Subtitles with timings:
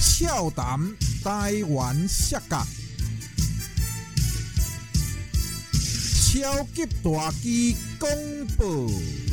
[0.00, 0.78] 笑谈
[1.24, 2.64] 台湾摔角，
[5.72, 9.31] 超级大机公布。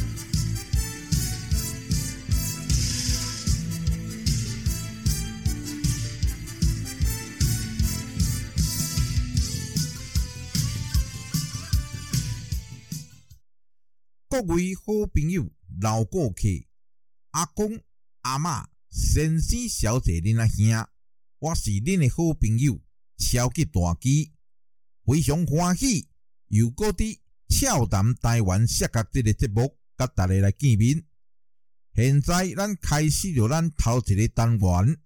[14.39, 16.43] 各位好朋友、老顾客、
[17.31, 17.77] 阿公、
[18.21, 20.87] 阿嬷、先生、小姐、恁阿兄，
[21.39, 22.79] 我是恁的好朋友
[23.17, 24.31] 超级大机，
[25.05, 26.07] 非常欢喜
[26.47, 31.03] 又搁伫俏谈台湾适合即个节目，甲大家来见面。
[31.93, 35.01] 现在咱开始着咱头一个单元。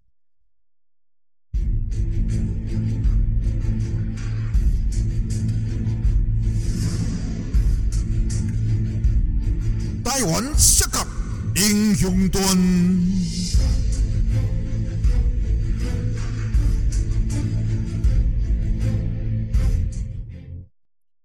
[10.04, 11.08] 台湾适合
[11.56, 12.44] 英雄盾。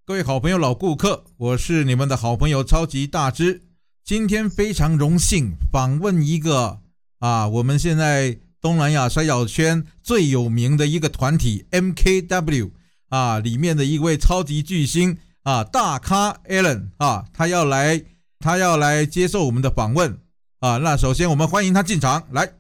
[0.04, 3.62] 各位好朋友、老顾客，我是你们的好朋友超级大只。
[4.04, 6.78] 今天非常荣幸访问一个
[7.18, 12.70] 啊，我们现在东南亚摔跤圈最有名的一个团体 MKW
[13.08, 18.02] 啊，里面的一位超级巨星啊，大咖 Allen 啊，他要来，
[18.40, 20.18] 他要来接受我们的访问
[20.60, 20.78] 啊。
[20.78, 22.52] 那首先我们欢迎他进场来。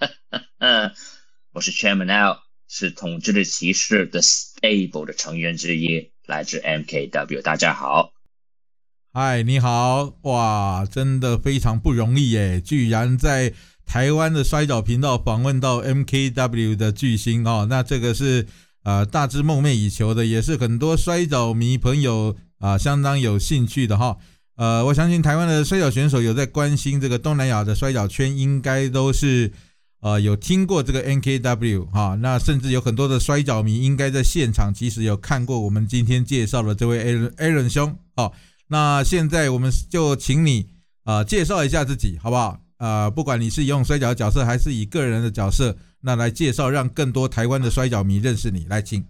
[0.58, 0.92] 嗯，
[1.52, 6.12] 我是 Chairman L，是统治的骑士的 Stable 的成员之一。
[6.26, 8.12] 来自 MKW，大家好，
[9.12, 13.52] 嗨，你好，哇，真的非常不容易耶，居然在
[13.84, 18.46] 台湾的摔跤频道访问到 MKW 的巨星哦，那这个是
[18.84, 24.16] 呃大致梦寐以求的，也是很多摔跤迷朋友啊相当有兴趣的哈，
[24.56, 29.52] 呃，我相信台湾的摔跤选手有在关心这个东南亚的摔跤圈，应该都是。
[30.00, 38.30] 呃，有听过这个 NKW 哈，那甚至有很多的摔跤迷应该在现场其实有看过我们今天介绍的这位 Aaron Aaron 兄哦。
[38.66, 40.66] 那现在我们就请你
[41.04, 42.60] 啊介绍一下自己好不好？
[42.76, 49.02] 呃，不管你是用摔跤角色还是以个人的角色，那来介绍让更多台湾的摔跤迷认识你，来请。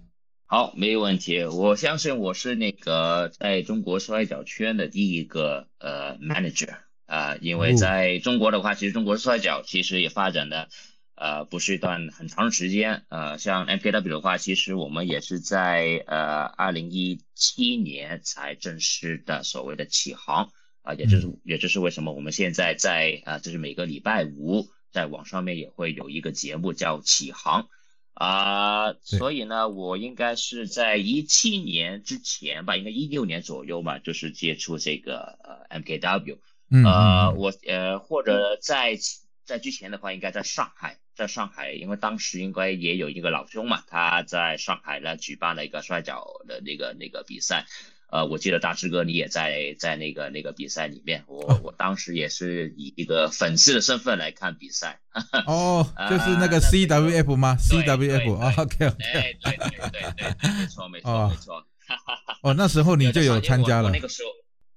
[0.55, 1.43] 好，没有问题。
[1.47, 6.77] 我相信我是那个在中国摔跤圈的第一个呃 manager。
[7.07, 10.69] 啊，因为在中国的话，其实中国摔跤其实也发展的，
[11.17, 13.03] 呃，不是一段很长时间。
[13.09, 27.67] 呃，像 MKW 的话，其实我们也是在呃二零一七年才正式的所谓的起航啊，也就是也就是为什么我们现在在啊，就是每个礼拜五在网上面也会有一个节目叫起航
[28.15, 35.39] 啊，所以呢，我应该是在一七年之前吧，应该一六年左右吧，就是接触这个
[35.69, 36.39] 呃 MKW。
[36.85, 38.97] 呃，我呃，或者在
[39.45, 47.67] 在之前的话，应该在上海，在上海，因为当时应该也有一个老兄嘛，他在上海呢举办了一个摔跤的那个那个比赛，
[48.15, 55.01] 呃，我记得大师哥你也在在那个那个比赛里面，我我当时也是以一个粉丝的身份来看比赛。
[55.49, 58.77] 哦，就是那个 CWF 吗？CWF，OK OK。
[58.79, 61.67] 对对对对对，没错没错没错。
[62.43, 63.91] 哦，那时候你就有参加了。
[63.91, 64.23] 那个时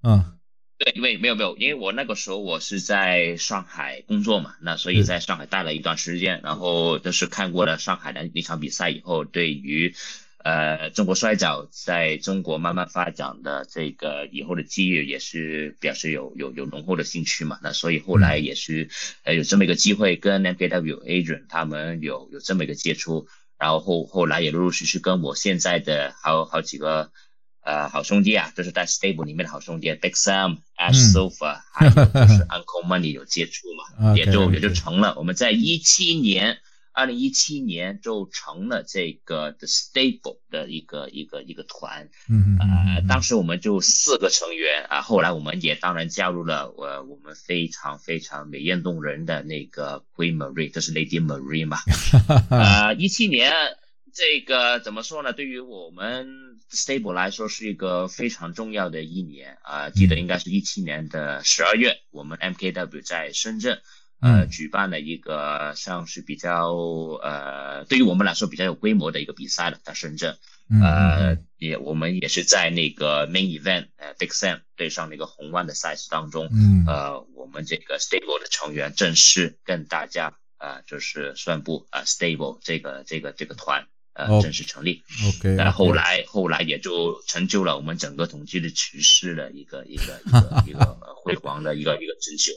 [0.02, 0.34] 候，嗯。
[0.78, 9.94] 对，因为没有没有，因为我那个时候我是在上海工作嘛，那所以在上海待了一段时间，然后就是看过了上海的那场比赛以后，对于
[10.38, 18.88] 呃中国摔跤在中国慢慢发展的这个以后的机遇也是表示有有有浓厚的兴趣嘛，那所以后来也是
[19.24, 23.26] 呃有这么一个机会跟 NKW Adrian 他们有有这么一个接触，
[23.58, 27.10] 然后后后来也陆陆续续跟我现在的好好几个。
[27.60, 35.14] 呃，好兄弟啊，就是在 Stable 里面的好兄弟，Big Sam、Ash Sofa，还有就是 Uncle Money 有接触嘛，也就也就成了。
[35.18, 36.60] 我们在一七年，
[36.98, 42.10] 二零一七年就成了这个 The Stable 的一个一个一个团。
[42.28, 51.78] 嗯呃，当时我们就四个成员啊，后来我们也当然加入了我我们非常非常美艳动人的那个 Queen Marie，这是 Lady Marie 嘛。
[52.50, 53.52] 呃，一七年。
[54.10, 55.32] 这个怎么说呢？
[55.32, 56.26] 对于我们
[56.72, 59.90] Stable 来说是一个非常重要的一年啊！
[59.90, 63.80] 记得应该是一七年的十二月，我们 MKW 在深圳
[64.20, 66.72] 呃举办了一个像是比较
[67.22, 70.36] 呃对于我们来说比较有规模的一个比赛了，在深圳
[70.82, 76.48] 呃也我们也是在那个 Main Event 呃 Big Sam 对上那个红湾的赛事当中，
[76.86, 83.86] 呃我们这个 Stable 的成员正式跟大家呃就是宣布啊 Stable 这个这个这个团。
[84.18, 85.02] 呃正式成立。
[85.28, 92.52] OK，那后来后来也就成就了我们整个统计的趋势的一个一个一个 一个辉煌的一个一个成就。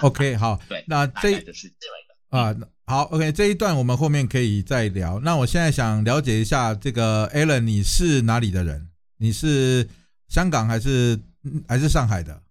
[0.00, 2.14] OK，好，对，那这就是这样一个。
[2.36, 2.56] 啊，
[2.86, 5.20] 好，OK，这一段我们后面可以再聊。
[5.20, 8.88] 那我现在想了解一下，这个 Alan，你是哪里的人？
[9.18, 9.88] 你是
[10.28, 11.20] 香港还是
[11.68, 12.42] 还是上海的？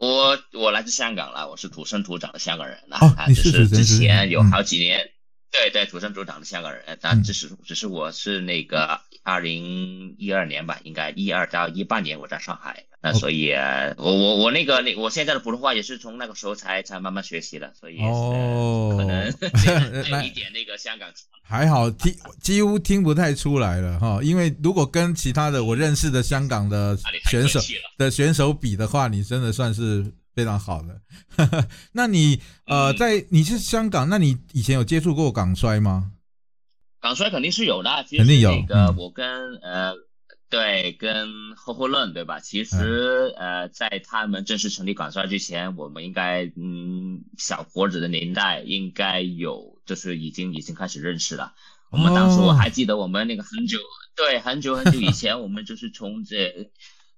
[0.00, 2.98] 我我来自香港了，我是土生土长的香港人啊。
[3.00, 5.08] 哦，你是之前有好几年。
[5.50, 13.52] 对对，土生土长的香港人，但只是只是我是那个二零一二年吧，应该一二到一八年我在上海，那所以
[13.96, 19.26] 我我我那个那我现在的普通话也是从那个时候才才慢慢学习的，所以哦，可能
[20.04, 21.08] 有一点那个香港
[21.42, 26.96] 还好听几乎听不太出来了哈，因为如果跟其他的我认识的香港的
[27.30, 27.58] 选手
[27.96, 30.12] 的选手比的话，你真的算是。
[30.38, 31.00] 非常好的，
[31.90, 36.12] 那你呃，在你是香港，那你以前有接触过港衰吗？
[37.00, 38.52] 港衰肯定是有的，肯定有。
[38.52, 39.94] 那个我跟呃，
[40.48, 41.26] 对，跟
[41.56, 42.38] 霍霍论对吧？
[42.38, 51.52] 其实呃，在他们正式成立港衰之前，我们应该嗯，小伙子的年代应该有，就是已经已经开始认识了。
[51.90, 53.78] 我们当时我还记得，我们那个很久，
[54.14, 56.70] 对，很久很久以前，我们就是从这。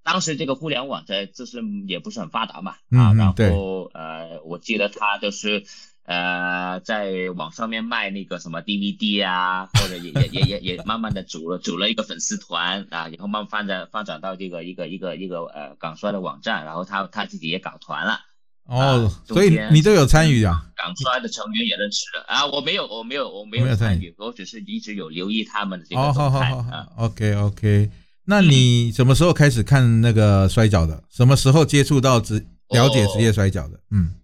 [0.02, 5.64] 当时这个互联网在就是也不是很发达嘛，啊，然后呃，我记得他就是
[6.04, 18.20] 呃，在网上面卖那个什么 DVD 啊， 或者也也也也也慢慢的组了组了一个粉丝团啊，然后慢慢发展发展到这个一个一个一个呃港衰的网站，然后他他自己也搞团了。
[18.64, 20.64] 哦，所以你都有参与啊？
[20.76, 22.46] 港衰的成员也认识了啊？
[22.46, 26.88] 我没有，我没有，我没有参与，我只是一直有留意他们的这个动态啊。
[26.96, 27.90] OK OK。
[28.30, 31.02] 那你什么时候开始看那个摔跤的？
[31.10, 33.80] 什么时候接触到职了解职业摔跤的？
[33.90, 34.14] 嗯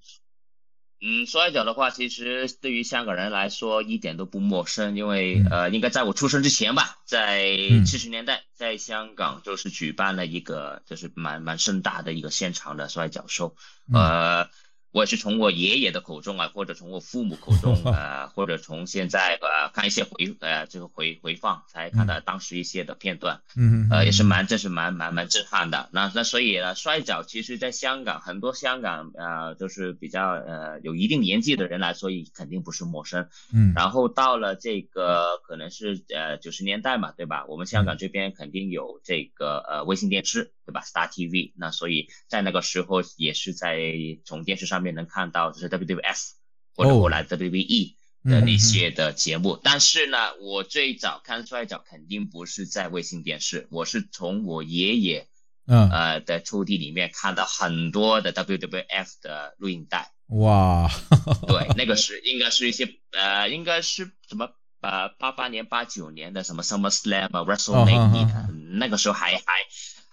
[1.04, 13.56] 嗯，摔跤的话，其实对于香港人来说一点都不陌生，因为呃，应该在我出生之前吧，在七十年代，在香港就是举办了一个就是蛮蛮盛大的一个现场的摔跤秀，
[13.92, 14.48] 呃。
[14.96, 25.90] 我是从我爷爷的口中啊，或者从我父母口中， 呃，或者从现在呃看一些回呃这个回回放，才看到当时一些的片段，嗯呃也是蛮真是蛮蛮蛮震撼的。
[25.92, 33.28] 那那所以呢，摔跤其实在香港很多香港呃就是比较呃有一定年纪的人来说，肯定不是陌生。
[33.52, 37.44] 嗯，然后到了这个可能是呃九十年代嘛，对吧？
[37.48, 41.52] 我们香港这边肯定有这个呃卫星电视，对吧？Star TV。
[41.54, 43.78] 那所以在那个时候也是在
[44.24, 44.96] 从电视上面。
[44.96, 46.30] 能看到就是 WWF
[46.74, 55.28] 或者后来 WWE 的那些的节目，但是呢，我最早看摔跤肯定不是在卫星电视，我是从我爷爷
[55.66, 60.12] 嗯呃的抽屉里面看到很多的 WWF 的录影带。
[60.28, 60.90] 哇，
[61.46, 64.48] 对，那个是应该是一些呃，应该是什么
[64.80, 69.42] 呃八八年八九年的什么 Summer Slam 啊 WrestleMania，那个时候还还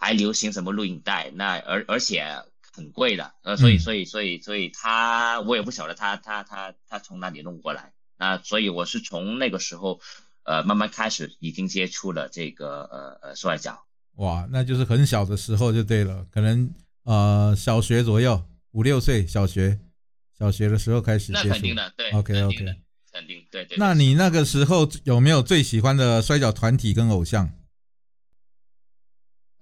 [0.03, 2.43] 还流行什么录影带，那而而且。
[2.75, 9.99] 很贵的，呃，所以所以所以所以他我也不晓得他他他他从哪里弄过来，那所以我是从那个时候，
[10.41, 13.79] 呃，慢慢开始已经接触了这个呃呃摔跤。
[14.15, 16.73] 哇，那就是很小的时候就对了，可能
[17.03, 19.79] 呃小学左右五六岁小学
[20.39, 21.47] 小学的时候开始接触。
[21.49, 22.65] 那肯定的，对，OK OK，
[23.11, 23.77] 肯定对对。
[23.77, 27.47] 那你那个时候有没有最喜欢的摔跤团体跟偶像？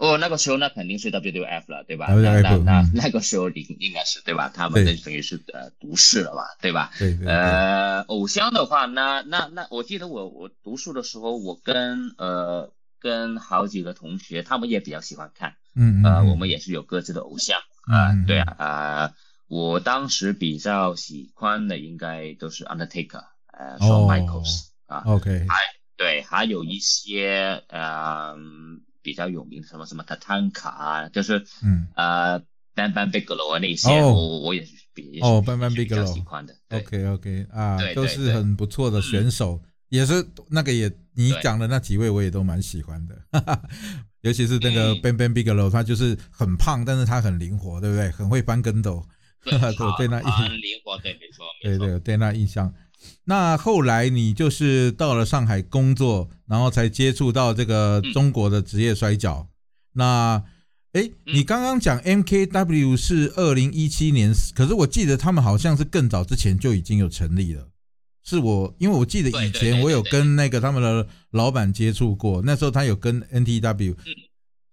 [0.02, 2.08] 哦，那个时候那肯定是 WWF 了，对吧？
[2.08, 4.50] 那那那那个时候应应该是对吧？
[4.52, 6.92] 他们那等于是呃独市了嘛，对吧？
[6.98, 7.28] 对对。
[7.28, 19.14] 呃，偶像的话，那那那我记得我我读书的时候，我跟呃跟好几个同学，他们也比较喜欢看，嗯呃，我们也是有各自的偶像啊，对啊啊，
[19.48, 25.60] 我当时比较喜欢的应该都是 Undertaker，呃，Shawn Michaels 啊，OK，还
[25.96, 28.82] 对，还有一些嗯。
[29.02, 31.88] 比较有名的什么什么 Tatanka 啊，就是嗯。
[31.96, 32.42] 呃
[32.74, 43.22] Bam Bigelow 那些，我我也是比哦 Bam Bigelow 喜欢的，OK OK 啊，都是很不错的选手，也是那个也你讲的那几位我也都蛮喜欢的，
[44.24, 48.10] 尤其是那个 banban Bigelow，他就是很胖，但是他很灵活，对不对？
[48.10, 49.06] 很会翻跟斗，
[49.44, 49.52] 对
[49.98, 52.74] 对那很灵活，对没错，对对对那印象。
[53.26, 59.48] 那后来你就是到了上海工作，然后才接触到这个中国的职业摔跤。
[59.94, 60.44] 那，
[60.94, 67.70] 哎，你刚刚讲 MKW 是二零一七年，可是我记得他们好像是更早之前就已经有成立了。
[68.24, 73.96] 是我，因为我记得以前我有跟那个他们的老板接触过，那时候他有跟 NTW，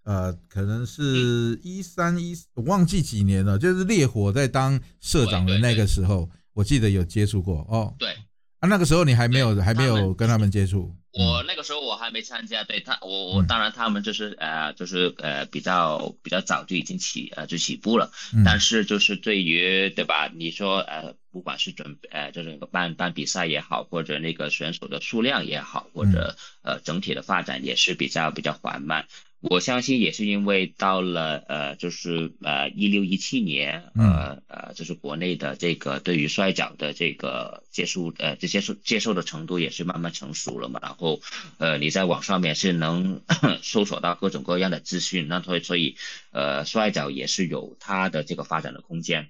[0.04, 6.28] 呃，可能是一三一，我忘记几年了，就是烈火在当社长的那个时候。
[6.59, 8.17] 我记得有接触过哦，对。
[8.59, 18.11] 啊，那个时候你还没有还没有跟他们接触，我那个时候我还没参加，对他，我我当然他们就是呃就是呃比较比较早就已经起呃就起步了，
[18.45, 20.29] 但是就是对于对吧？
[20.35, 29.07] 你说呃不管是准备呃就是办办比赛也好，或者那个选手的数量也好，或者呃整体的发展也是比较比较缓慢。
[29.40, 40.80] 我相信也是因为到了呃，就是呃一六一七年，呃呃，就是国内的这个对于摔角的这个接受呃这接受接受的程度也是慢慢成熟了嘛。
[40.83, 41.21] 然后
[41.59, 43.23] 呃你在网上面是能
[43.62, 45.97] 搜索到各种各样的资讯，那所以所以
[46.33, 49.28] 呃摔角也是有它的这个发展的空间。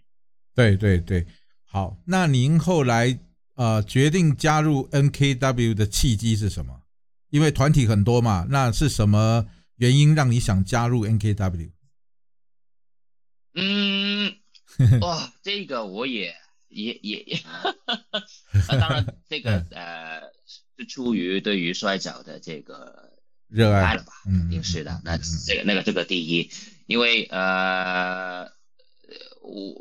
[0.55, 1.27] 对对对，
[1.67, 3.19] 好，那您后来
[3.57, 6.81] 呃决定加入 NKW 的契机是什么？
[7.29, 9.45] 因为团体很多嘛，那是什么？
[9.79, 11.71] 原因让你想加入 NKW？
[13.55, 14.37] 嗯，
[15.01, 16.35] 哇， 这个我也
[16.69, 17.41] 也也，也
[18.69, 20.21] 当然这个 呃
[20.77, 23.19] 是出于对于摔跤的这个
[23.49, 24.13] 热爱了吧？
[24.25, 25.01] 肯，定是的。
[25.05, 25.17] 那
[25.47, 26.51] 这个那个这个第一，
[26.87, 28.45] 因为呃
[29.43, 29.75] 我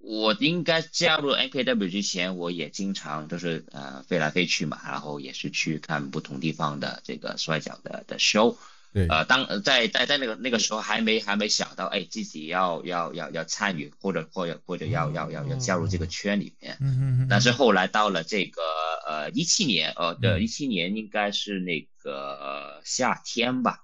[0.00, 8.56] 我应该加入 NKW 之前，我也经常就是呃飞来飞去嘛，然后也是去看不同地方的这个摔跤的的 show。
[8.92, 16.76] 对，呃，当在在在那个那个时候还没还没想到，哎，自己要要要要参与或者或者或者要要要要加入这个圈里面。
[16.80, 17.26] 嗯嗯嗯。
[17.28, 18.62] 但是后来到了这个
[19.06, 23.80] 呃一七年，呃的一七年应该是那个夏天吧，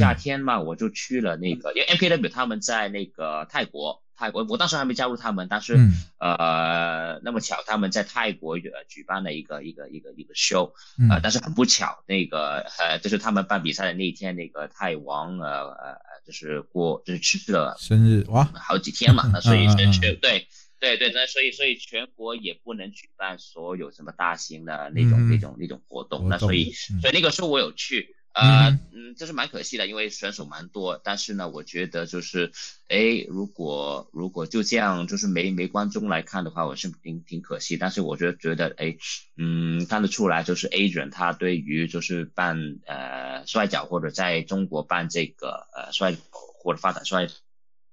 [0.00, 4.02] 夏天嘛，我就去了那个，因为 MKW 他们在那个泰国。
[4.20, 5.78] 泰国，我当时还没加入他们，但是
[6.18, 10.72] 呃，那么巧他们在泰国呃举办了一个一个一个一个 show，
[11.08, 15.96] 呃，但是很不巧，那个呃，就是他们办比赛的那一天，那个泰王呃呃
[16.26, 20.46] 就是过就是去世了，生日哇，好几天嘛，那 所以全全对
[20.78, 28.14] 对对，那所以所以全国也不能举办所有什么大型的那种那种那种活动，那所以所以那个时候我有去。
[28.32, 32.52] 呃，嗯，这是蛮可惜的，因为选手蛮多，但是呢，我觉得就是，
[32.86, 37.76] 哎，如果如果就这样，就是没没观众来看的话，我是挺挺可惜。
[37.76, 38.96] 但是我觉得觉得，哎，
[39.36, 47.28] 嗯，看得出来，就是 Adrian 他对于就是办呃摔角或者在中国办这个呃摔或者发展摔，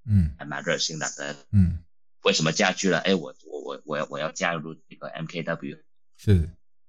[0.06, 1.08] 嗯，还蛮热心的。
[1.52, 1.84] 嗯，
[2.22, 3.00] 为什么加剧了？
[3.00, 5.80] 哎，我我我我要我要加入这个 MKW，
[6.16, 6.48] 是，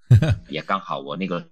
[0.50, 1.48] 也刚好我那个。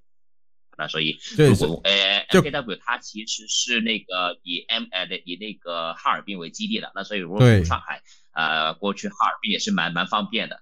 [0.79, 8.03] 那所以，如果呃，MKW 它其实是那个以 M 呃的以那个哈尔滨为基地的，那所以如果从上海
[8.33, 10.61] 呃过去哈尔滨也是蛮蛮方便的。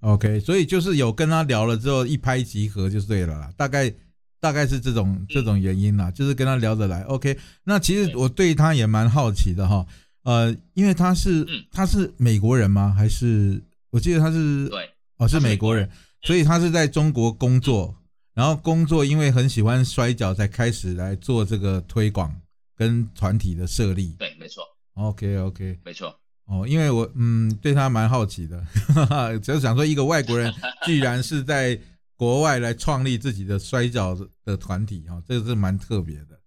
[0.00, 3.92] OK，所以就是有跟他聊了之后一拍即合就对了啦，大概
[4.38, 7.02] 大概是这种这种原因啦，就是跟他聊得来。
[7.02, 9.84] OK，那其实我对他也蛮好奇的哈，
[10.22, 12.94] 呃，因为他是他是美国人吗？
[12.96, 15.90] 还是我记得他是对哦是美国人，
[16.22, 17.92] 所以他是在中国工作。
[18.36, 22.38] 然后工作，因为很喜欢摔跤，才开始来做这个推广
[22.76, 24.14] 跟团体的设立。
[24.18, 24.62] 对，没错。
[24.92, 26.14] OK OK，没错。
[26.44, 28.62] 哦，因为我嗯对他蛮好奇的，
[29.42, 30.52] 只是想说一个外国人
[30.84, 31.80] 居然是在
[32.14, 34.14] 国外来创立自己的摔跤
[34.44, 36.38] 的团体哈，这个是蛮特别的。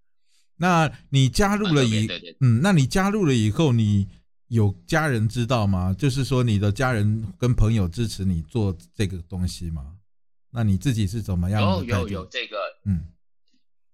[0.58, 2.08] 那你加入了以
[2.40, 4.08] 嗯，那你加入了以后，你
[4.50, 5.96] 有家人知道吗？
[5.98, 9.96] 就是说你的家人跟朋友支持你做这个东西吗？
[10.52, 11.62] 那你自己是怎么样？
[11.62, 13.14] 有有有这个，嗯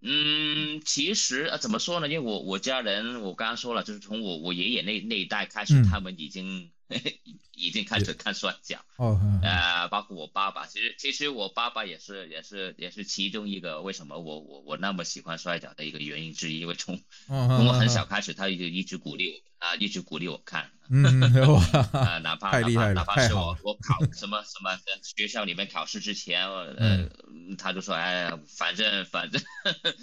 [0.01, 2.07] 嗯，其实呃怎么说呢？
[2.07, 6.71] 因为我我家人，我刚刚说了，就是从我我爷爷那那一代开始，他们已经
[7.53, 8.79] 已经开始看摔跤。
[8.97, 19.41] 哦，呃，包括我爸爸，其实其实我爸爸也是也是也是其中一个为什么我我我那么喜欢摔跤的一个原因之一，因为从从我很小开始，他就一直鼓励我。
[19.65, 21.03] 啊，一直鼓励我看，嗯，
[21.91, 27.10] 啊，哪怕哪怕哪怕是我我考什么什么学校里面考试之前，呃，
[27.57, 29.41] 他就说，哎，反正反正，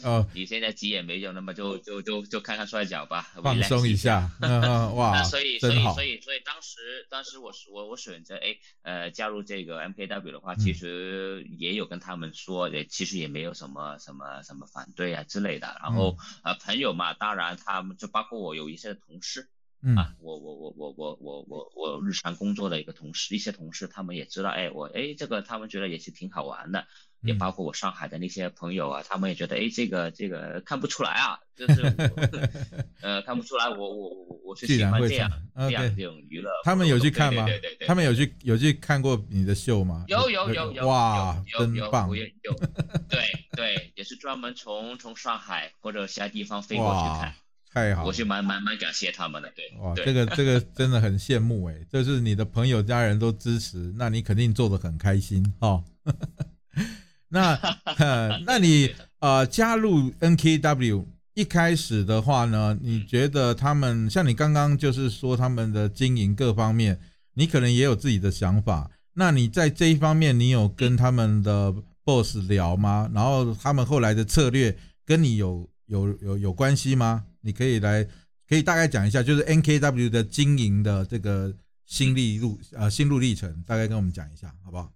[0.03, 19.49] 哦， 你现在急也没用，那么就就就就看看摔跤吧，放松一下， 嗯哇，所以所以所以所以当时当时我我我选择哎呃加入这个 MKW 的话，其实也有跟他们说，也其实也没有什么什么什么反对啊之类的，然后啊朋友嘛，当然他们就包括我有一些同事。
[19.97, 26.87] 啊，我我我我我我我我日常工作的一个同事，一些同事他们也知道，哎，我哎这个他们觉得也是挺好玩的，
[27.23, 31.83] 也包括我上海的那些朋友啊，他们也觉得，哎，这个这个看不出来啊，就是
[33.03, 36.49] 呃看不出来，我我我我是喜欢这样这样这种娱乐。
[36.63, 37.45] 他们有去看吗？
[37.45, 40.05] 对对对，他们有去有去看过你的秀吗？
[40.07, 42.09] 有有有有哇，真棒！
[42.09, 42.55] 有有
[43.11, 43.21] 对
[43.57, 47.35] 对，也是专门从从上海或者其他地方飞过去看。
[47.73, 55.83] 太好，我是蛮蛮蛮感谢他们的，对，哇，这个这个真的很羡慕哎， 就是你的朋友家人都支持，那你肯定做的很开心哦。
[57.29, 57.59] 那
[58.45, 67.01] 那你呃加入 NKW 一开始的话呢，你觉得他们像你刚刚就是说他们的经营各方面，
[67.33, 68.91] 你可能也有自己的想法。
[69.15, 71.75] 那你在这一方面，你有跟他们的
[72.05, 73.11] boss 聊吗？
[73.15, 74.77] 然后他们后来的策略
[75.07, 77.25] 跟你有有有有关系吗？
[77.43, 78.07] 你可以来
[78.49, 84.93] 可以大概讲一下，就是 NKW 的经营的这个心历路呃心路历程，大概跟我们讲一下，好不好？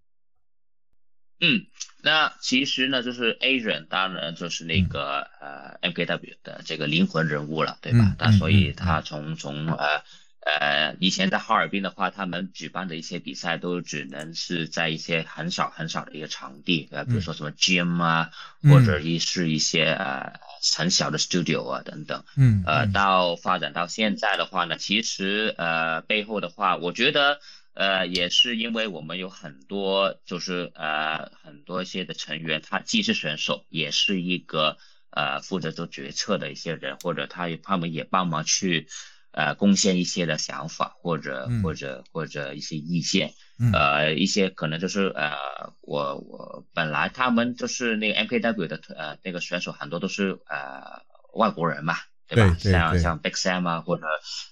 [1.41, 1.67] 嗯，
[2.03, 8.17] 那其实呢，就是 A 人当然就是那个呃 N K W 的这个灵魂人物了，对吧？
[8.19, 10.03] 那所以他从从呃。
[10.47, 18.31] 呃，以前在哈尔滨的话，他们举办的一些比赛都只能是在一些很少很少的一个场地，呃，比如说什么 gym 啊，
[18.63, 20.39] 或者一是一些呃
[20.77, 22.25] 很小的 studio 啊等等。
[22.37, 22.63] 嗯。
[22.67, 27.39] 呃，到发展到现在的话呢，其实呃背后的话，我觉得
[27.75, 34.79] 呃也是因为我们有很多就是呃很多一些的成员，他既是选手，也是一个
[35.11, 38.89] 呃负责做决策的一些人，或者他他们也帮忙去。
[39.33, 43.35] 呃，贡献一些的想法，或者或者或者一些意见，
[43.73, 45.33] 呃，一些可能就是呃，
[45.81, 51.03] 我我本来他们就是那个 MKW 的呃那个选手很多都是呃
[51.35, 51.95] 外国人嘛。
[52.29, 52.57] 对吧？
[52.59, 54.05] 像像 Big Sam 啊，或者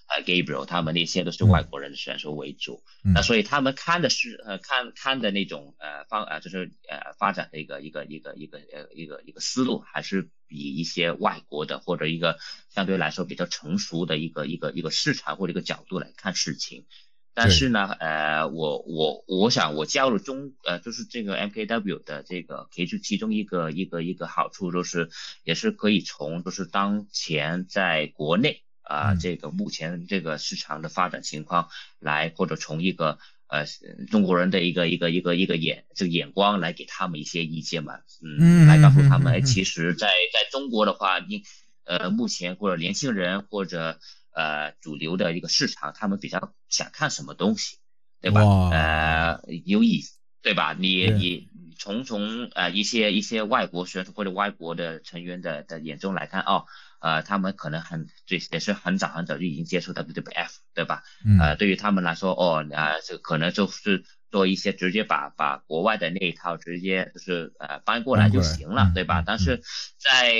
[0.07, 2.85] 呃 Gabriel，他们那些都是外国人的选手为主。
[3.13, 12.39] 那所以他们看的是呃看看的那种呃方呃就是呃发展的一个一个一个一个呃一个一个思路，还是比一些外国的或者一个
[12.71, 16.87] 相对来说比较成熟的一个一个一个市场或者一个角度来看事情。
[17.37, 25.11] 但是呢，呃，我我我想我加入中呃，就是这个 MKW 的这个，其实其中一个一个一个好处，就是
[25.43, 33.67] 也是可以从就是当前在国内啊这个目前这个市场的发展情况来，或者从一个呃
[34.13, 41.43] 中国人的一个一个一个一个眼这个眼光来给他们一些意见嘛，嗯，来告诉他们，哎，其实在在中国的话，你
[41.85, 43.99] 呃目前或者年轻人或者。
[44.35, 47.79] 呃，主流的一个市场，他们比较想看什么东西，
[48.21, 48.41] 对吧？
[48.71, 50.75] 呃，有意思，对吧？
[50.79, 56.67] 你你从从呃一些一些外国选手或者外国的成员的的眼中来看，哦，
[57.01, 61.03] 呃，他们可能很最也是很早很早就已经接触 WWF，对吧？
[61.41, 64.05] 呃，对于他们来说，哦，啊，这可能就是。
[64.35, 69.23] 做一些直接把把国外的那一套直接就是呃搬过来就行了，对吧？
[69.25, 69.63] 但是
[69.97, 70.33] 在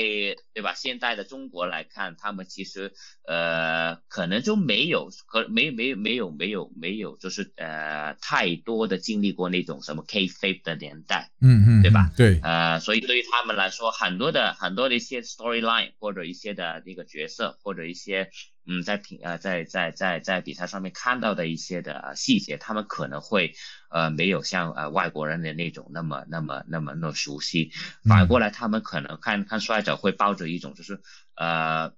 [0.53, 2.91] 对吧现代的中国来看，他们其实
[3.25, 12.11] 呃可能就没有可没没没有没有没有就是呃太多的经历过那种什么 K f a p e 的年代，嗯嗯，对吧？
[12.17, 18.29] 对，呃，所以对于他们来说，很多的很多的一些 storyline 或者一些的那个角色或者一些。
[18.67, 23.53] 嗯，在平呃，在在在在比赛上面看到的一些的细节，他们可能会
[23.91, 27.71] 呃没有像呃外国人的那种那么那么那么那么熟悉，
[28.03, 30.99] 反过来他们可能看看摔跤会抱着一种就是
[31.35, 31.93] 呃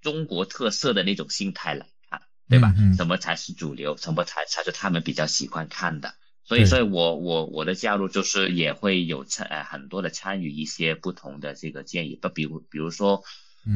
[0.00, 2.72] 中国特色的那种心态来看，对吧？
[2.96, 3.96] 什么才是主流？
[3.96, 6.14] 什么才才是他们比较喜欢看的？
[6.44, 13.24] 所以，所以我我我的加入就是也会有参呃很多的参与一些不同的这个建议，不比如比如说。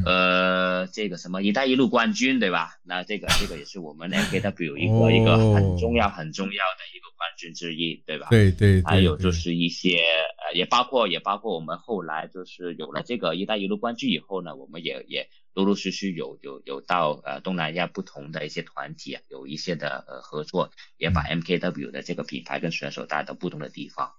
[0.03, 2.79] 呃，这个什么“一带一路”冠军，对吧？
[2.83, 8.27] 那这个 这个也是我们 NKW 一个一个很重要很重要的一个冠军之一，对吧？
[8.31, 8.81] 对对。
[8.83, 24.11] 还有就是一些呃，也包括也包括我们后来就是有了这个“一带一路”冠军以后呢，我们也也陆陆续续有有有到呃东南亚不同的一些团体啊，有一些的呃合作，也把 MKW 的这个品牌跟选手带到不同的地方。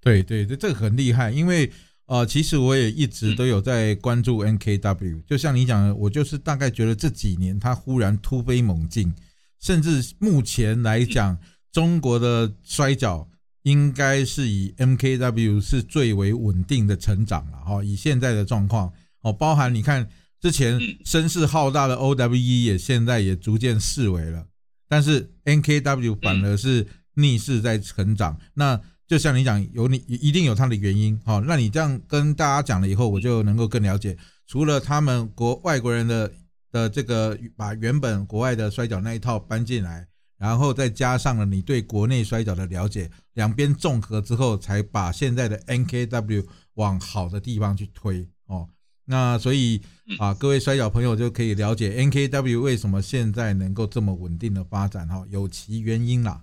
[0.00, 1.70] 对对对，这个很厉害，因为。
[2.06, 9.14] 呃，其实我也一直都有在关注 NKW，就像你讲的，我就是大概觉得这几年它忽然突飞猛进，
[9.60, 11.38] 甚至目前来讲，
[11.72, 13.26] 中国的摔跤
[13.62, 17.82] 应该是以 MKW 是最为稳定的成长了哈。
[17.82, 18.92] 以现在的状况。
[19.22, 20.08] 哦，包含你看
[20.40, 24.44] 之前声势浩大的 OWE 也现在也逐渐式微了，
[24.88, 26.84] 但是 NKW 反而是
[27.14, 28.36] 逆势在成长。
[28.54, 28.80] 那
[29.12, 34.16] 就像你讲，有你一定有它的原因，好，那你这样跟大家讲了以后，我就能够更了解。
[34.46, 36.32] 除了他们国外国人的
[36.70, 40.06] 的这个把原本国外的摔跤那一套搬进来，
[40.38, 46.46] 然后再加上了你对国内摔跤的了解，两边综合之后，才把现在的 NKW
[46.76, 48.66] 往好的地方去推哦。
[49.04, 49.82] 那所以
[50.18, 56.42] 啊，各位摔跤朋友就可以了解 NKW 为什么现在能够这么稳定的发展哈，有其原因啦。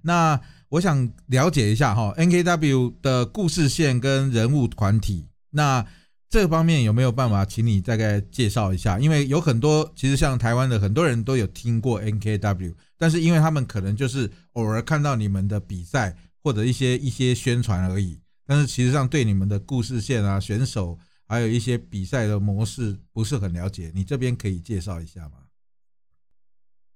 [0.00, 5.84] 那我想了解一下哈，NKW 的故事线跟人物团体，那
[6.28, 8.96] 这方面有没有办法请你大概介绍一下？
[9.00, 25.38] 因为有很多其实像台湾的很多人都有听过 NKW，但是因为他们可能就是偶尔看到你们的比赛或者一些一些宣传而已，但是其实上对你们的故事线啊、选手，还有一些比赛的模式不是很了解，你这边可以介绍一下吗？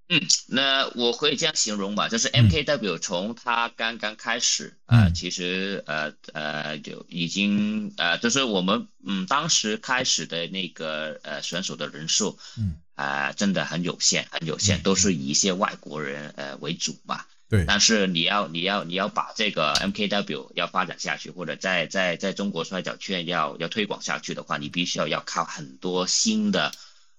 [0.08, 17.24] 嗯，那我可以这样形容吧，就是 MKW 从它刚刚开始，呃，其实呃呃就已经呃，就是我们嗯当时开始的那个呃选手的人数，嗯啊真的很有限，很有限，都是以一些外国人呃为主嘛。
[17.48, 17.64] 对。
[17.66, 26.72] 但是你要你要你要把这个 MKW 要发展下去，或者在在在中国摔跤圈要要推广下去的话，你必须要要靠很多新的。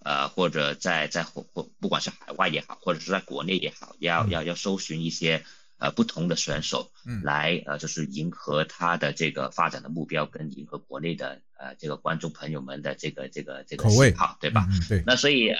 [0.05, 5.43] 呃，或者在在或或不管是海外也好，或者是在国内也好，要要要搜寻一些
[5.79, 14.67] 呃不同的选手，嗯，来呃就是迎合他的这个发展的目标，跟迎合国内的呃这个观众朋友们的这个这个这个口味，好对吧？
[14.87, 15.01] 对。
[15.07, 15.57] 那所以呃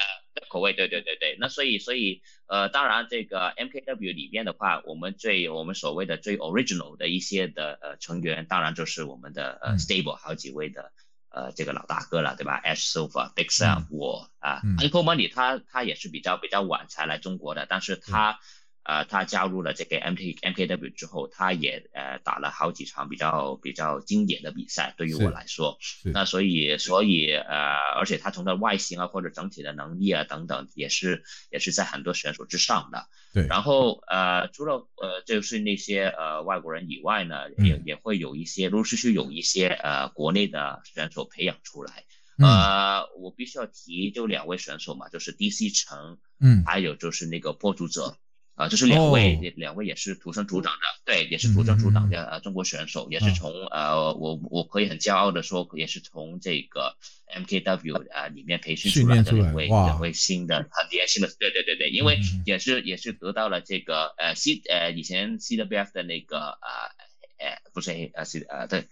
[0.48, 1.36] 口味，对对对对。
[1.40, 10.92] 那所以所以呃当然这个 MKW 里面的话，我们最我们所谓的最 original 的一些的呃成员，当然就是我们的呃 stable 好几位的。
[11.36, 18.40] 呃，这个老大哥了，对吧？Ash Sofa、Big Sam，我啊，Uncle Money，他他也是比较比较晚才来中国的，但是他。
[18.88, 24.94] 呃，他加入了这个 M T M K W 之后，他也呃打了好几场比较比较经典的比赛。
[24.96, 25.80] 对于我来说，
[26.14, 33.08] 那所以所以呃，而且他从他的外形啊或者整体的能力啊等等，也是也是在很多选手之上的。
[33.36, 33.46] 对。
[33.48, 42.06] 然后呃，除了呃就是那些呃外国人以外呢，也也会有一些陆陆续续有一些呃国内的选手培养出来。
[42.38, 48.18] 呃，我必须要提就两位选手嘛，就是 D C 城，嗯，还有就是那个播主者。
[48.56, 56.96] 啊，这是两位，两位也是土生土长的，对，也是土生土长的呃中国选手，也是从呃我我可以很骄傲的说，也是从这个
[57.36, 66.96] MKW 啊里面培训出来的两位两位新的很年轻的，对对对对，因为也是也是得到了这个呃 C 呃以前 CWF 的那个啊
[67.38, 68.88] 呃不是黑呃 C 呃对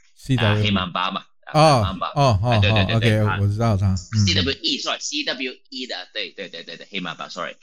[0.61, 7.55] 黑曼巴嘛啊哦哦对对对对，我知道他 CWE sorry CWE 的对对对对对黑曼巴 sorry。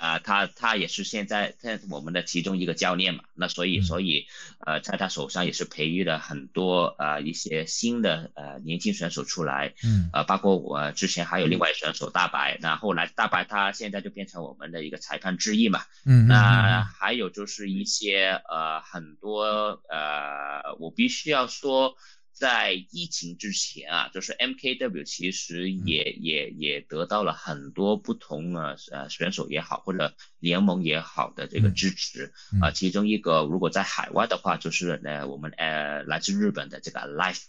[0.00, 4.26] 啊，他他也是现在在我们的其中一个教练嘛，那所以所以
[4.64, 21.94] 呃，在他手上也是培育了很多呃一些新的呃年轻选手出来，嗯，呃，包括我之前还有另外选手大白，那后来大白他现在就变成我们的一个裁判之一嘛，嗯，那还有就是一些呃很多呃，我必须要说。
[22.40, 37.42] 在疫情之前啊，就是 MKW 其实也也也得到了很多不同的呃选手也好或者联盟也好的这个支持啊，其中一个如果在海外的话，就是呃我们呃来自日本的这个 Life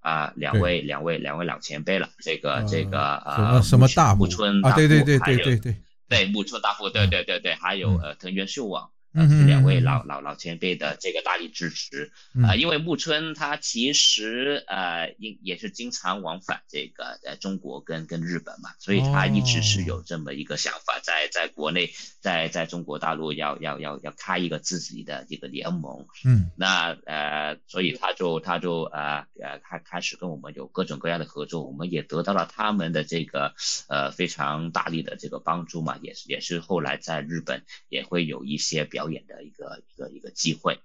[0.00, 5.76] 啊两位两位两位老前辈了，这个这个呃什么大木村啊对对对对对对
[6.08, 6.26] 对。
[6.32, 8.90] 木村大富对对对对，还有呃藤原秀网。
[9.26, 12.12] 是两位老老老前辈的这个大力支持
[12.46, 21.90] 啊，因为木村他其实呃，也也是经常往返这个呃中国跟跟日本嘛，所以他一直是有这么一个想法，在在国内，
[22.28, 33.52] 在在中国大陆要要要要开一个自己的这个联盟，嗯，那呃，所以他就他就呃呃开开始跟我们有各种各样的合作，我们也得到了他们的这个
[33.88, 39.08] 呃非常大力的这个帮助嘛，也是也是后来在日本也会有一些表。
[39.08, 40.80] 演的一个一个一个机会，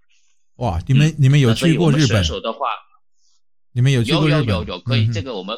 [0.56, 0.82] 哇！
[0.88, 2.08] 你们你们有去过日本？
[2.08, 2.67] 选手的话，
[3.73, 4.45] 你们有去过日本？
[4.45, 5.58] 有有有可以，这个我们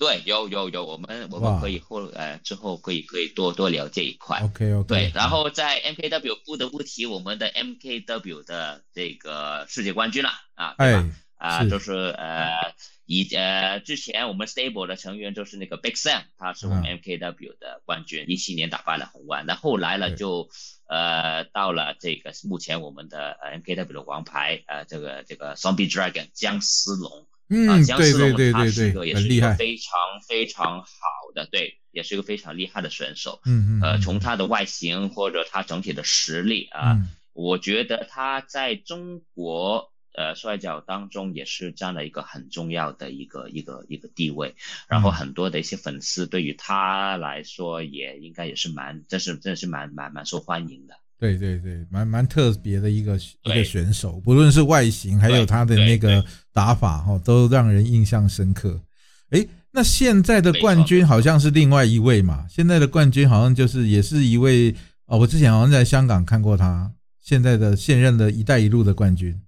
[0.00, 4.40] 对有有有，我们我们可以后呃之后可以可以多多聊这一块。
[4.40, 4.88] OK OK。
[4.88, 11.08] 对，然后在 MKW 不得不提我们的 MKW 的这个世界冠军了啊，对吧？
[11.36, 12.74] 啊，就是呃。
[13.12, 19.46] 以呃，之前我们 stable 的成员就是那个 Big Sam，他是我们 MKW 的冠军，一七年打败了红湾。
[19.46, 20.48] 那后来呢，就
[20.86, 29.92] 呃到了这个目前我们的呃 MKW 的王牌，呃这个这个 Zombie Dragon 姜思龙，嗯，姜思龙他是一个也是一个非常
[30.26, 30.86] 非常好
[31.34, 33.40] 的，对，也是一个非常厉害的选手。
[33.44, 33.82] 嗯嗯。
[33.82, 37.02] 呃，从他的外形或者他整体的实力啊，
[37.34, 39.90] 我觉得他在中国。
[40.12, 44.56] 呃，摔跤当中也是占了一个很重要的一个一个一个地位，
[44.88, 50.94] 然后很多的一些粉丝对于他来说也应该也是蛮，真是真的是蛮蛮蛮受欢迎的。
[51.20, 58.80] 对对对，蛮蛮特别的一个一个选手，不论是外形还有他的那个打法哈，都让人印象深刻。
[59.28, 62.46] 哎，那现在的冠军好像是另外一位嘛？
[62.48, 69.38] 现在的冠军好像就是也是一位哦，我之前好像在香港看过他，现在的现任的一带一路的冠军。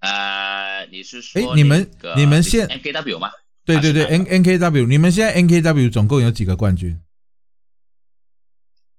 [0.00, 3.28] 呃，你是说，哎，你们你们现 NKW 吗？
[3.64, 6.96] 对对对，N NKW，你们现在 NKW 总共有几个冠军？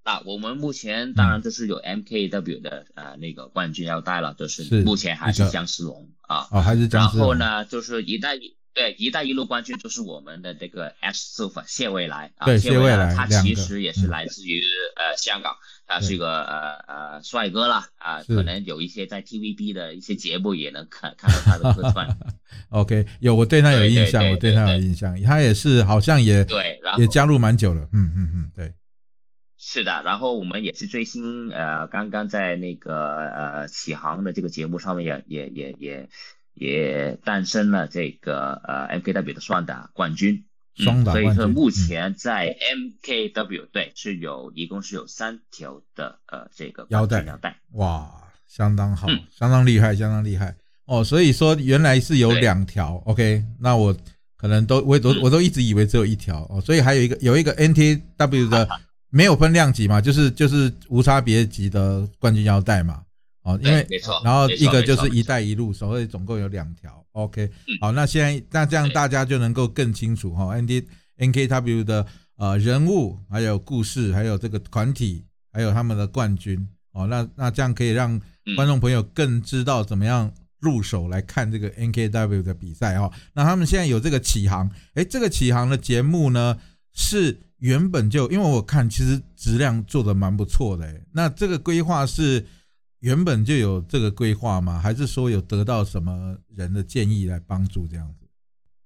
[0.08, 6.48] 啊，我们目前当然就是有 MKW 的呃那个冠军要带了，就是是目前还是姜思龙啊。
[6.50, 7.10] 哦，还是僵然。
[7.10, 14.62] 后呢，就是一带一对一带一路冠军就是我们的这个 S Silva 谢未来啊，对谢未来他其实也是嗯来自于
[14.96, 22.16] 呃香港，他是一个呃呃帅哥啦啊，可能有一些在 TVB 的一些节目也能看看到他的客串，
[22.70, 27.82] OK，有我对他有印象，我对他有印象，他也是好像也对，然后也加入蛮久了。
[27.92, 28.72] 嗯嗯嗯，对，
[29.58, 36.08] 是的，然后我们也是最新呃，刚刚在那个呃启航的这个节目上面也也也也
[36.54, 40.34] 也诞生了这个呃 MKW 的双打冠军。
[40.34, 40.44] 嗯
[40.84, 42.56] 双打冠军所以说目嗯前在
[43.02, 47.56] MKW 对是有一共是有三条的呃这个腰带腰带。
[47.72, 48.08] 哇，
[48.46, 51.02] 相当好嗯，相当厉害，相当厉害哦。
[51.02, 53.96] 所以说原来是有两条，OK，那我
[54.36, 58.68] 可能都我都嗯我都一直以为只有一条哦，所以还有一个有一个 NTW 的
[59.10, 63.02] 没有分量级嘛，就是就是无差别级的冠军腰带嘛。
[63.42, 67.02] 哦，因为没错然后一个就是“一带一路”，所以总共有两条。
[67.12, 77.06] OK，嗯好，那现在那这样大家就能够更清楚哈，N D N K W 的呃人物，还有故事，还有这个团体，还有他们的冠军哦。
[77.06, 83.10] 那那这样可以让嗯观众朋友更知道怎么样入手来看这个 N K W 的比赛哈。
[83.32, 86.58] 那他们现在有这个启航，诶，这个启航的节目呢
[86.92, 92.46] 是原本就因为我看其实质量做的蛮不错的诶，那这个规划是。
[93.00, 94.80] 原本就有这个规划吗？
[94.80, 98.26] 还是说有得到什么人的建议来帮助这样子？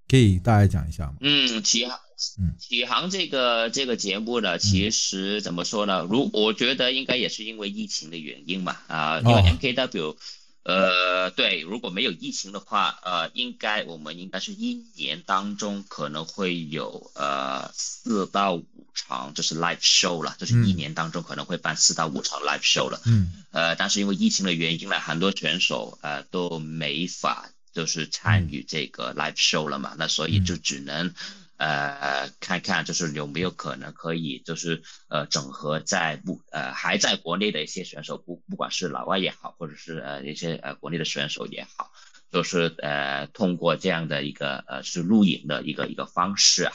[0.06, 1.14] 可以大概讲一下吗？
[1.22, 1.98] 嗯，启航，
[2.38, 6.02] 嗯启航这个这个节目呢，其实怎么说呢？
[6.02, 10.16] 如我觉得应该也是因为疫情的原因嘛，啊、因为哦 MKW，
[10.64, 20.76] 呃，对，如果没有疫情的话，呃，应该我们应该是一年当中可能会有呃四到五场，就是 live show 了，就是一嗯。
[20.76, 23.00] 年当中可能会办四到五场 live show 了。
[23.06, 23.32] 嗯。
[23.50, 31.12] 呃，但是因为疫情的原因呢，很多选手呃都没法就是参与这个 live show 了嘛，那所以就只能
[31.62, 41.92] 呃看看就是有没有可能可以就是呃整合在不呃还在国内的一些选手，不不管是老外也好，或者是呃一些呃国内的选手也好，
[42.32, 46.72] 就是呃通过这样的一个呃是录影的一个一个方式啊。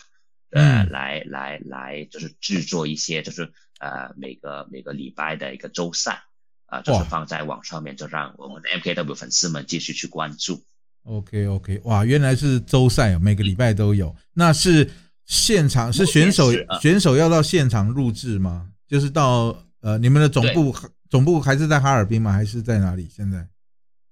[0.50, 6.24] 呃，嗯来来来，就是制作一些，就是呃每个每个礼拜的一个周赛，
[6.68, 10.64] 啊、就是放在网上面，就让我们的 MKW 粉丝们继续去关注。
[11.08, 14.16] ，OK OK，哇，原来是周赛哦，每个礼拜都有。
[14.34, 14.90] 那是
[15.26, 18.70] 现场是选手选手要到现场录制吗？
[18.88, 20.76] 就是到呃你们的总部
[21.10, 22.32] 总部还是在哈尔滨吗？
[22.32, 23.10] 还是在哪里？
[23.10, 23.48] 现在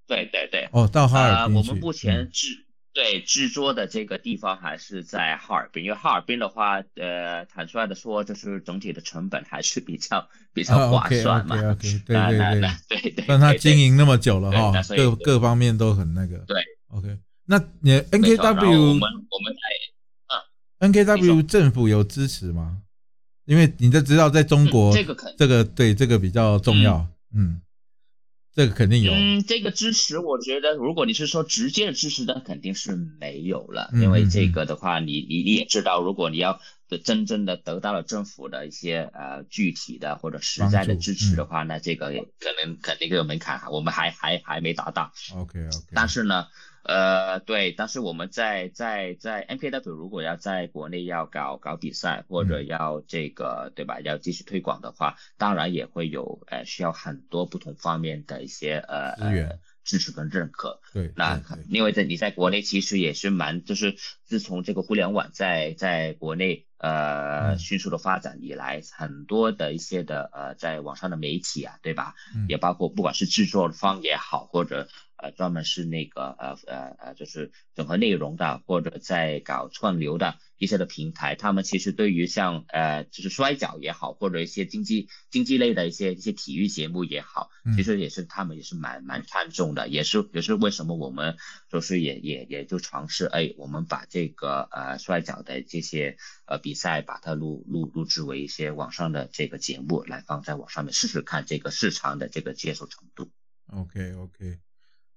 [0.08, 1.70] 对对对，哦，到哈呃，尔滨去。
[1.70, 2.48] 我们目前嗯制、
[2.94, 11.56] 对制作的这个地方还是在哈尔滨，因为哈尔滨的话，呃，坦率的说，就是整体的成本还是比较 比啊较划，OK 算嘛。
[11.58, 12.52] OK OK，对那那
[12.88, 16.38] 对对，对对，但他对对经营那么久了哈各各方面都很那个。
[16.48, 16.62] 对
[16.96, 19.54] ，OK，那你 NKW 我们我们
[20.80, 22.82] 在 NKW 政府有支持吗？
[23.46, 27.62] 因为你都知道，在中国嗯这个肯这个对这个比较重要，嗯，
[28.54, 36.60] 这个肯定有，嗯，这个支持，我觉得如果你是说直接的支持，那肯定是没有了，嗯因为这嗯个的话，你你你也知道，如果你要
[37.04, 45.12] 真正的得到了政府的一些呃具体的或者实在的支持的话，那这个也可能肯定有门槛，我们还还还没达到。
[45.36, 46.48] OK OK，但是呢，
[46.88, 52.68] 呃，对，但是我们在在在 MKW 如果要在国内要搞搞比赛，或者嗯。
[52.68, 60.80] 要这个对吧，要继续推广的话，当然也会有呃需要很多不同方面的一些呃资源呃支持跟认可。
[60.94, 61.64] 对，那对对。
[61.70, 67.60] 因为在你在国内其实也是蛮，就是自从这个互联网在在国内呃嗯。
[67.60, 72.14] 迅速的发展以来，很多的一些的呃在网上的媒体啊，对吧？
[72.36, 72.46] 嗯。
[72.48, 87.76] 也包括不管是制作方也好，或者呃专门是那个呃呃呃就是整合内容的，或者在搞串流的一些的平台，他们其实对于像呃就是摔跤也好，或者一些经济经济类的一些一些体育节目也好，嗯。
[87.76, 91.38] 其实也是他们也是蛮蛮看重的，也是也是为什么我们
[91.70, 103.32] 就是也也也就尝试哎，我们把这个呃摔跤的这些呃比赛，把它录录录制为一些网上的这个节目来放在网上面试试看这个市场的这个接受程度。
[103.68, 104.60] OK OK，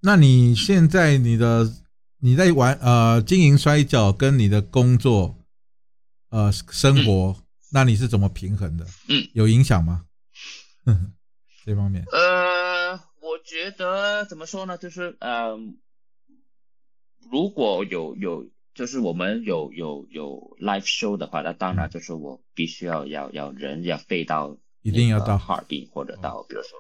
[0.01, 1.73] 那你现在你的
[2.21, 5.37] 你在玩呃经营摔跤跟你的工作
[6.31, 7.37] 呃生活，
[7.73, 8.87] 那你是怎么平衡的？
[9.09, 10.05] 嗯，有影响吗？
[11.65, 15.59] 这方面，呃，我觉得怎么说呢，就是呃，
[17.31, 25.37] 如果有有就是我们有有有 live show 的话，那当然就是我必须要要要人要飞到一定要到。
[25.37, 26.79] 哈尔滨或者到，比如说，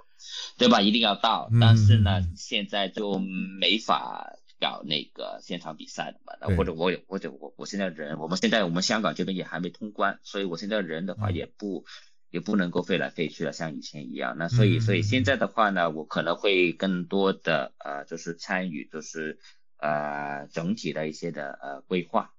[0.57, 0.81] 对吧？
[0.81, 6.57] 一定要到，但是呢，现在就没法搞那个现场比赛了嘛。
[6.57, 11.85] 或者我有，或者我我现在人，我们现在我们香港这边也还没通关，所以我现在人的话也不
[12.31, 14.37] 也不能够飞来飞去了，像以前一样。
[14.38, 19.38] 那所以所以现在的话呢，我可能会更多的呃，就是参与，就是
[19.78, 22.33] 呃整体的一些的呃规划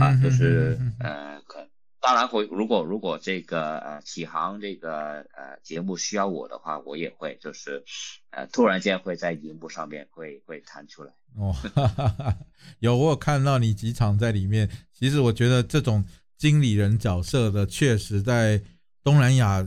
[0.00, 1.68] 啊，就是呃可。
[2.04, 7.82] 当然会，如果如果这个呃启航这个呃节目需要我的话，我也会就是
[8.28, 11.10] 呃突然间会在荧幕上面会会弹出来。
[11.34, 12.36] 哦哈哈，
[12.80, 14.68] 有我有看到你几场在里面。
[14.92, 16.04] 其实我觉得这种
[16.36, 18.60] 经理人角色的，确实在
[19.02, 19.66] 东南亚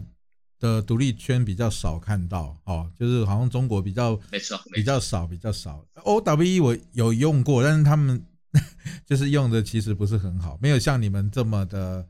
[0.60, 2.56] 的独立圈比较少看到。
[2.66, 5.84] 哦，就是好像中国比较没错比较少比较少。
[6.04, 8.24] O W E 我有用过，但是他们
[9.08, 12.08] 就是用的其实不是很好，没有像你们这么的。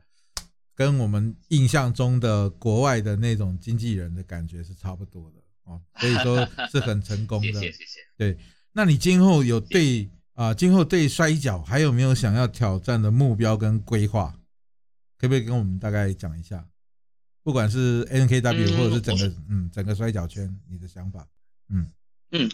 [0.78, 7.52] 跟我们印象中的国外的那种经纪人的感觉是差不多的哦，所以说是很成功的。
[7.58, 7.98] 谢谢谢谢。
[8.16, 8.38] 对，
[8.70, 14.32] 那你今后有对 啊，今后对摔跤还有没有想要挑战的目标跟规划？
[15.18, 16.64] 可不可以跟我们大概讲一下？
[17.42, 21.26] 不管是 NKW 或者是整个嗯整个摔跤圈，你的想法？
[21.70, 21.90] 嗯
[22.30, 22.48] 嗯。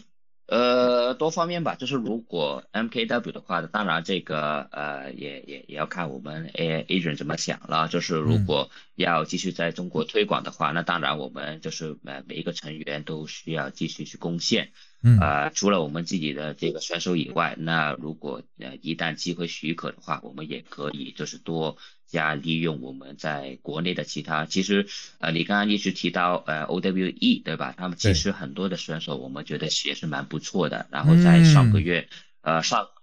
[0.47, 7.89] 呃，多方面吧，就是如果 MKW 的话，当然这个呃也也也要看我们 A agent 怎么想了。
[7.89, 14.73] 就是如果要继续在中国推广的话，那当然我们就是呃每一个成员都需要继续去贡献。
[15.03, 21.79] 嗯，呃，除了我们自己的这个选手以外，那如果呃一旦机会许可的话，我们也可以就是多
[22.15, 24.47] 加利用我们在国内的其他。
[24.47, 24.87] 其实
[25.19, 27.75] 呃，你刚刚一直提到呃 OWE 对吧？
[27.77, 30.87] 他们其实很多的选手我们觉得也是蛮不错的。
[30.91, 32.09] 然后在上个月
[32.41, 32.94] 呃上。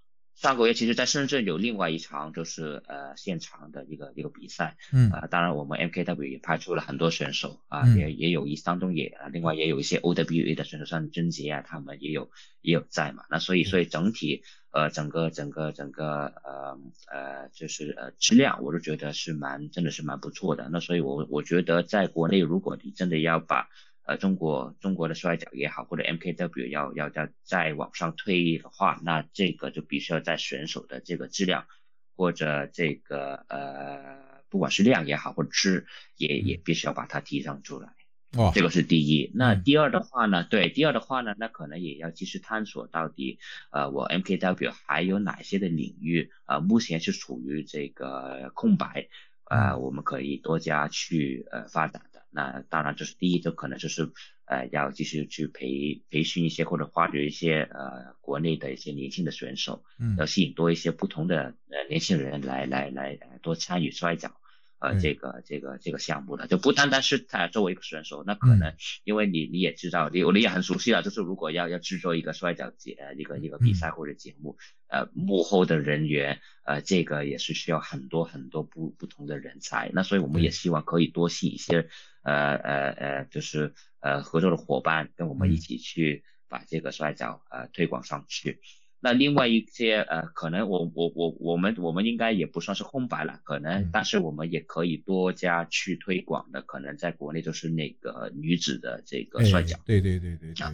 [0.41, 5.11] 上个月其实，在深圳有另外一场，就是呃现场的一个一个比赛，嗯。
[5.11, 16.79] 啊，当然我们 MKW 也派出了很多选手啊，也也有一当中也啊，另外也有一些 OWA 的选手，像甄杰啊，他们也有也有在嘛，那所以所以整体呃整个整个整个呃
[17.11, 23.69] 呃就是呃质量，我都觉得是蛮真的是蛮不错的，那所以我我觉得在国内，如果你真的要把
[24.03, 31.67] 呃，中国中国的摔角也好，或者 MKW 要要要再往上推的话，那这个就必须要在选手的这个质量，
[32.15, 35.85] 或者这个呃，不管是量也好，或者质
[36.17, 37.93] 也也必须要把它提上出来。
[38.37, 39.29] 哦，这个是第一。
[39.35, 40.45] 那第二的话呢？
[40.45, 43.39] 对，第二的话呢，那可能也要继续探索到底，
[43.71, 49.09] 呃，我 MKW 还有哪些的领域啊，目前是处于这个空白，
[49.49, 52.03] 呃，我们可以多加去呃发展。
[52.31, 54.11] 那当然，就是第一，就可能就是
[54.45, 64.35] 呃，要继续去培培训一些或者发掘一些呃国内的一些年轻的选手，嗯，要吸引多一些不同的呃年轻人来来来多参与摔跤。
[64.83, 66.47] 呃，这个这个这个项目的。
[66.47, 81.87] 就不单单是他作为一个选手，那可能因为你你也知道，你我你也很熟悉了，就是如果要要制作一个摔跤节呃一个一个比赛或者节目，呃幕后的人员呃这个也是需要很多很多不不同的人才，那所以我们也希望可以多吸一些
[82.23, 88.59] 呃呃呃就是呃合作的伙伴跟我们一起去把这个摔跤呃推广上去。
[89.03, 100.67] 那另外一些呃，可能我我我我们我们应该也不算是空白了，可能，但是我们也可以多加去推广的，可能在国内就是那个女子的这个摔跤，对对对对对。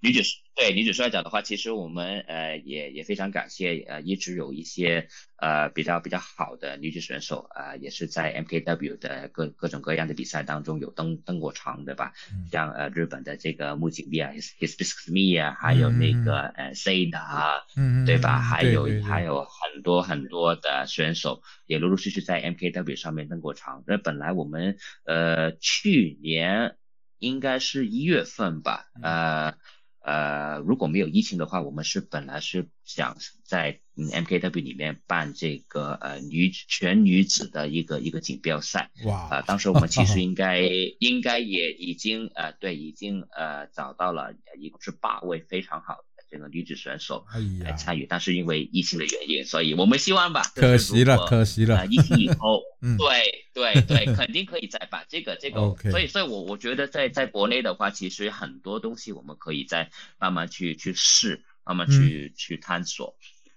[0.00, 0.22] 女子
[0.58, 12.12] 对女子摔跤的话，其实我们呃也也非常感谢呃一直有一些呃比较比较好的女子选手啊，也是在 MKW 的各各种各样的比赛当中有登登过场，对吧？
[12.50, 18.40] 像呃日本的这个木井丽啊，His His Business Me 啊，还有那个呃 Seda，嗯对吧？
[18.40, 23.84] 还有还有很多很多的选手也陆陆续续在 MKW 上面登过场。
[23.86, 26.74] 那本来我们呃去年
[27.20, 29.54] 应该是一月份吧，呃。
[30.00, 38.90] 呃，如果没有疫情的话，我们是本来是想在 MKW 里面办这个呃女全女子的一个一个锦标赛。
[39.04, 39.28] 哇！
[39.30, 40.62] 啊，当时我们其实 应该
[40.98, 45.98] 应该也已经呃对，已经呃找到了一共是八位非常好。
[46.30, 47.24] 这个女子选手
[47.62, 50.42] 来参与，但是因为疫情的原因，所以我们希望吧。
[50.54, 51.86] 可惜了，可惜了。
[51.86, 52.62] 疫情以后，
[52.98, 55.74] 对 对对， 肯定可以再办这个这个。
[55.90, 63.16] 所以所以，我我觉得在在国内的话，其实很多东西我们可以再慢慢去去试，慢慢去去探索。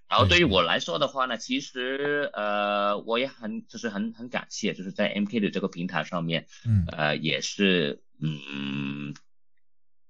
[0.10, 9.14] 然后对于我来说的话呢，其实呃，我也很就是很很感谢，就是在 MK 的这个平台上面，嗯呃，也是嗯。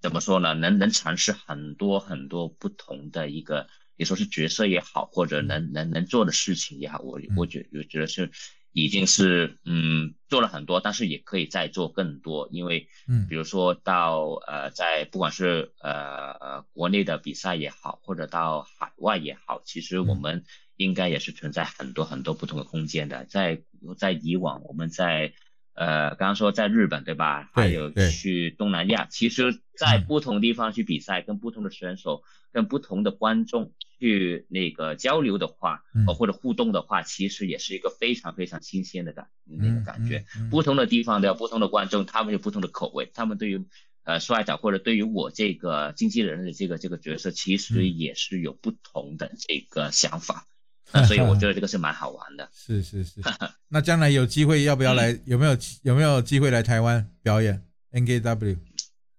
[0.01, 0.55] 怎么说呢？
[0.55, 8.31] 能能尝试很多很多不同的一个，你说是角色也好，或者能能能做的事情也好，我我觉我觉得是
[8.73, 20.43] 已经是嗯做了很多，但是也可以再做更多，因为嗯比如说到呃在不管是呃呃国内的比赛也好，或者到海外也好，其实我们
[20.77, 23.25] 应该也是存在很多很多不同的空间的。
[23.25, 23.61] 在
[23.97, 25.33] 在以往我们在
[25.73, 27.49] 呃刚刚说在日本对吧？
[27.53, 33.73] 还有去东南亚，其实在不同地方去比赛，跟不同的选手，跟不同的观众。
[34.01, 40.25] 去那个交流的话，呃或者互动的话，其实也是一个非常非常新鲜的感那个感觉。
[40.49, 43.63] 不同的地方的不同的观众，他们有不同的口味，他们对于
[44.03, 50.47] 呃摔跤或者对于我这个经纪人的这个这个角色，其实也是有不同的这个想法。
[51.07, 52.49] 所以我觉得这个是蛮好玩的。
[52.53, 53.21] 是 是是。
[53.69, 55.17] 那将来有机会要不要来？
[55.25, 58.57] 有没有有没有机会来台湾表演 NKW？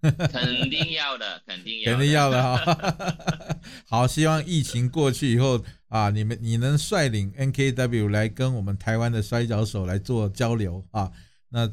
[0.02, 3.58] 肯定要的，肯定要，肯定要的哈。
[3.86, 11.12] 好，希望疫情过去以后啊，你们你能率领 NKW 来跟我们台湾的摔跤手来做交流啊。
[11.50, 11.72] 那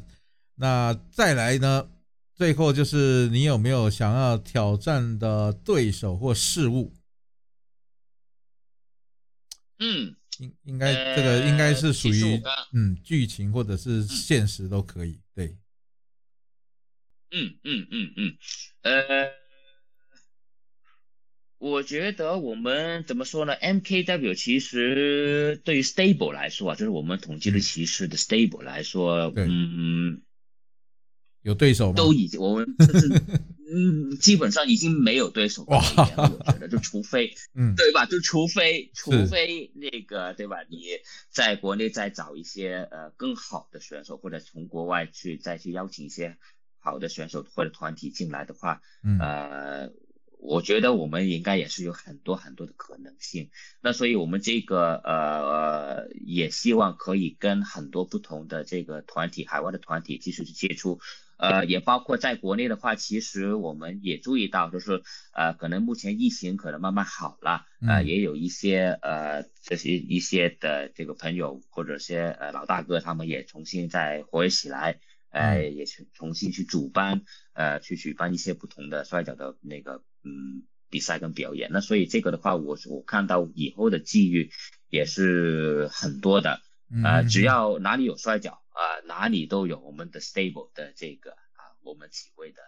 [0.54, 1.88] 那再来呢？
[2.36, 6.90] 最后就是你有没有想要挑战的对手或事物？
[9.80, 12.40] 嗯，应应该这个应该是属于
[12.72, 15.56] 嗯剧情或者是现实都可以，对。
[17.32, 18.36] 嗯嗯嗯嗯，
[18.82, 19.30] 呃，
[21.58, 30.22] 我觉得我们怎么说呢？MKW 其实对于 stable 来说啊，就是我们统计的骑士的 stable 来说，嗯，
[31.42, 31.94] 有对手吗？
[31.96, 33.08] 都已经我们这是
[33.72, 35.78] 嗯，基本上已经没有对手了。
[35.78, 38.06] 我觉得就除非， 嗯，对吧？
[38.06, 40.58] 就除非除非那个对吧？
[40.68, 40.84] 你
[41.30, 46.36] 在国内再找一些呃更好的选手，或者从国外去再去邀请一些。
[46.82, 48.80] 好的选手或者团体进来的话，
[49.20, 49.90] 呃，
[50.38, 53.50] 我觉得我们应该也是有很多很多的可能性。
[53.82, 61.00] 那所以我们这个呃也希望可以跟很多不同的这个团体、海外的团体继续去接触。
[61.40, 75.00] 呃，也包括在国内的话，其实我们也注意到，就是呃，可能目前疫情可能慢慢好了，呃，也有一些呃这些一些的这个朋友或者些呃老大哥，他们也重新再活跃起来。
[75.32, 77.22] 呃，也去重新去主办，
[77.52, 81.70] 呃，去举办一些不同的摔跤的那个嗯比赛跟表演。
[81.72, 84.50] 那所以这个的话，我我看到以后的机遇
[84.88, 86.58] 也是很多的。
[87.04, 92.58] 呃，只要哪里有摔跤啊，哪里都有我们的 stable 的这个啊，我们几位的。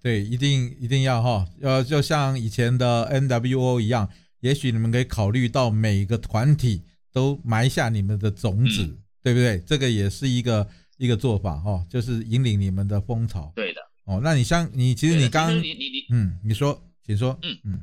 [0.00, 4.08] 对，一定一定要哈，要就像以前的 NWO 一样，
[4.40, 9.58] 也许你们可以考虑到每个团体都埋下你们的种子，对不对？
[9.66, 10.68] 这个也是一个。
[11.00, 13.50] 一个做法哈，就是引领你们的风潮。
[13.56, 13.80] 对的。
[14.04, 17.38] 哦，那你像你，其实你刚，你你你，嗯，你说，请说。
[17.42, 17.80] 嗯嗯。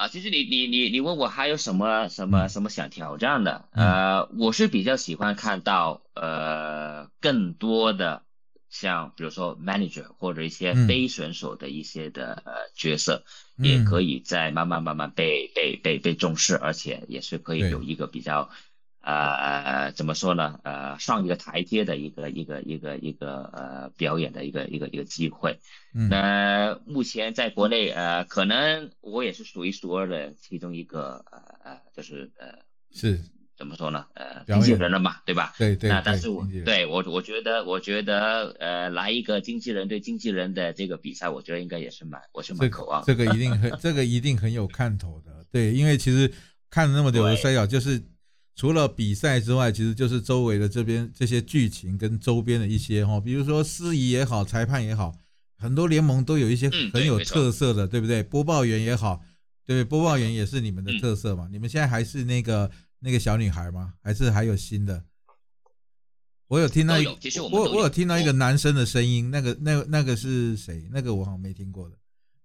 [0.00, 3.68] 啊，其实你你你你问我还有什么什么什么想挑战的？
[3.72, 8.22] 呃，我是比较喜欢看到呃更多的
[8.70, 13.24] 像比如说 manager 或者一些非选手的一些的呃角色，
[13.58, 18.48] 也可以在慢慢慢慢被被被被重视，而且也是可以有一个比较。
[19.02, 20.60] 呃，怎么说呢？
[20.62, 25.58] 呃，上一个台阶的一个一个一个一个呃表演的一个一个一个机会。
[25.92, 32.58] 那目前在国内，呃，可能我也是数一数二的其中一个，呃呃，就是呃
[32.92, 33.18] 是
[33.56, 34.04] 怎么说呢？
[34.12, 35.54] 呃，经纪人了嘛，对吧？
[35.56, 35.88] 对对。
[35.88, 43.02] 那但是我对我我觉得我觉得呃来一个经纪人对经纪人的这个比赛，我觉得应该也是蛮我是蛮渴望。
[43.06, 46.30] 这个一定很这个一定很有看头的，对，因为其实
[46.68, 47.98] 看了那么久的摔跤，就是。
[48.56, 55.16] 除了比赛之外，其实就是周围的这边这些剧情跟周边的一些哈，比如说司仪也好，裁判也好，
[55.56, 58.22] 很多联盟都有一些很有特色的，对不对？
[58.22, 59.22] 播报员也好，
[59.64, 61.48] 对，播报员也是你们的特色嘛。
[61.50, 63.94] 你们现在还是那个那个小女孩吗？
[64.02, 65.02] 还是还有新的？
[66.48, 66.96] 我有听到，
[67.50, 70.86] 我我有听到一个男生的声音，那个那那个是谁？
[70.92, 71.96] 那个我好像没听过的，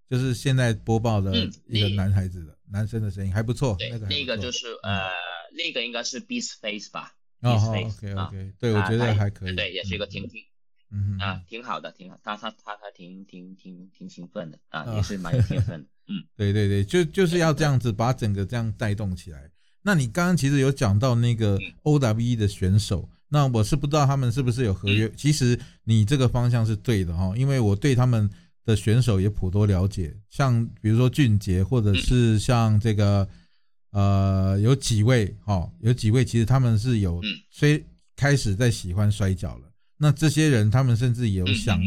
[0.10, 1.36] 就是现在播报的
[1.68, 3.76] 一个男孩子的男生的声音还不错。
[3.92, 5.10] 那个那个就是呃。
[5.56, 7.14] 那个应该是 Beast Face 吧？
[7.42, 10.42] 哦，OK OK，对我觉得还可以，对，也是一个挺挺，
[10.90, 19.52] 嗯啊，挺好的，挺好，他他他他挺挺挺挺兴奋的啊，也是蛮有天分的，嗯， 对对对，就就是要这样子把整个这样带动起来。
[19.84, 25.12] 那你刚刚其实有讲到那个 OWE 的选手，那我是不知道他们是不是有合约。
[25.16, 28.28] 其实你这个方向是对的哈，因为我对他们
[28.64, 33.28] 的选手也颇多了解，像比如说俊杰，或者是像这个。
[33.96, 37.82] 呃，有几位哈，有几位其实他们是有，虽
[38.14, 39.72] 开始在喜欢摔跤了。
[39.96, 41.80] 那这些人他们甚至有想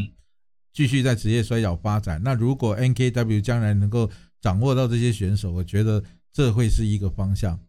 [0.73, 2.19] 继续在职业摔跤发展。
[2.25, 6.03] 那如果 NKW 将来能够掌握到这些选手，我觉得
[6.33, 7.61] 这会是一个方向。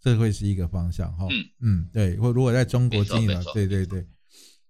[0.00, 1.26] 这会是一个方向哈。
[1.30, 4.06] 嗯嗯，对，或如果在中国经营对对对。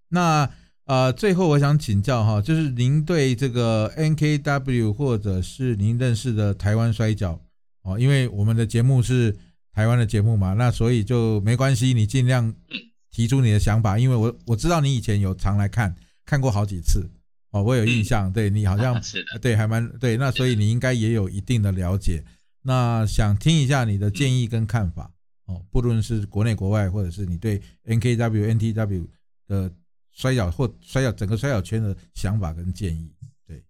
[0.08, 0.50] 那
[0.84, 7.38] 呃，最后我想请教哈，就是您对这个 NKW 或者是您认识的台湾摔跤
[7.82, 9.36] 哦，因为我们的节目是
[9.72, 12.54] 台湾的节目嘛，那所以就没关系，你尽量
[13.10, 17.10] 提出你的想法，因为我我知道你以前有常来看看过好几次
[17.50, 19.00] 哦，我有印象，对你好像
[19.42, 20.16] 对，还蛮对。
[20.16, 22.24] 那所以你应该也有一定的了解。
[22.62, 25.12] 那想听一下你的建议跟看法
[25.46, 29.06] 哦，不论是国内国外，或者是你对 NKW、NTW
[29.48, 29.70] 的
[30.12, 33.12] 摔跤或摔跤整个摔跤圈的想法跟建议。
[33.46, 33.64] 对，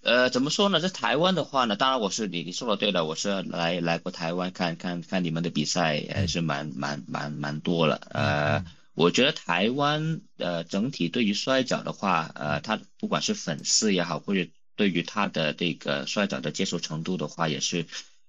[0.00, 0.80] 呃，怎么说呢？
[0.80, 8.00] 在台湾的话呢，当然我是你你说的对了，我是来来过台湾看看看你们的比赛，还是蛮蛮蛮蛮多了。
[8.10, 14.46] 呃，我觉得台湾呃整体对于摔跤的话，呃，他不管是粉丝也好，或者
[14.76, 17.86] 对于他的这个摔跤的接受程度的话，也是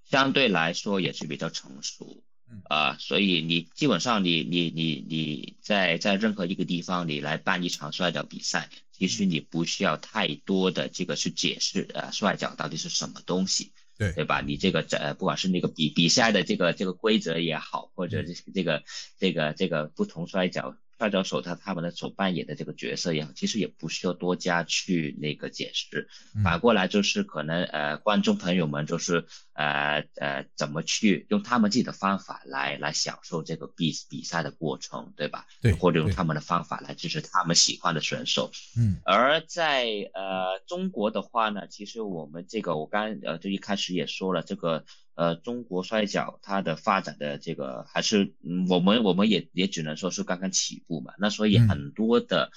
[0.10, 2.24] 相对来说也是比较成熟。
[2.52, 2.62] 嗯。
[2.66, 14.14] 啊、所以你基本上你你你你在在任何一个地方你来办一场摔跤比赛，其实你不需要太多的这个去解释呃摔跤到底是什么东西，对。
[14.14, 14.42] 对吧？
[14.42, 18.84] 你这个呃不管是那个比比赛的这个这个规则也好，或者这这个
[19.18, 26.10] 这个这个不同摔跤摔跤手他他们的所扮演的这个角色也好，其实也不需要多加去那个解释。
[26.36, 35.46] 嗯反过来就是可能呃观众朋友们就是呃呃怎么去用他们自己的方法来来享受这个比比赛的过程，对吧？
[35.62, 38.52] 对或者用他们的方法来支持他们喜欢的选手。
[38.78, 44.84] 嗯而在呃中国的话呢，其实我们这个我刚呃就一开始也说了，这个
[45.20, 52.52] 呃中国摔跤它的发展的这个还是嗯我们我们也也只能说是刚刚起步嘛，那所以嗯很多的。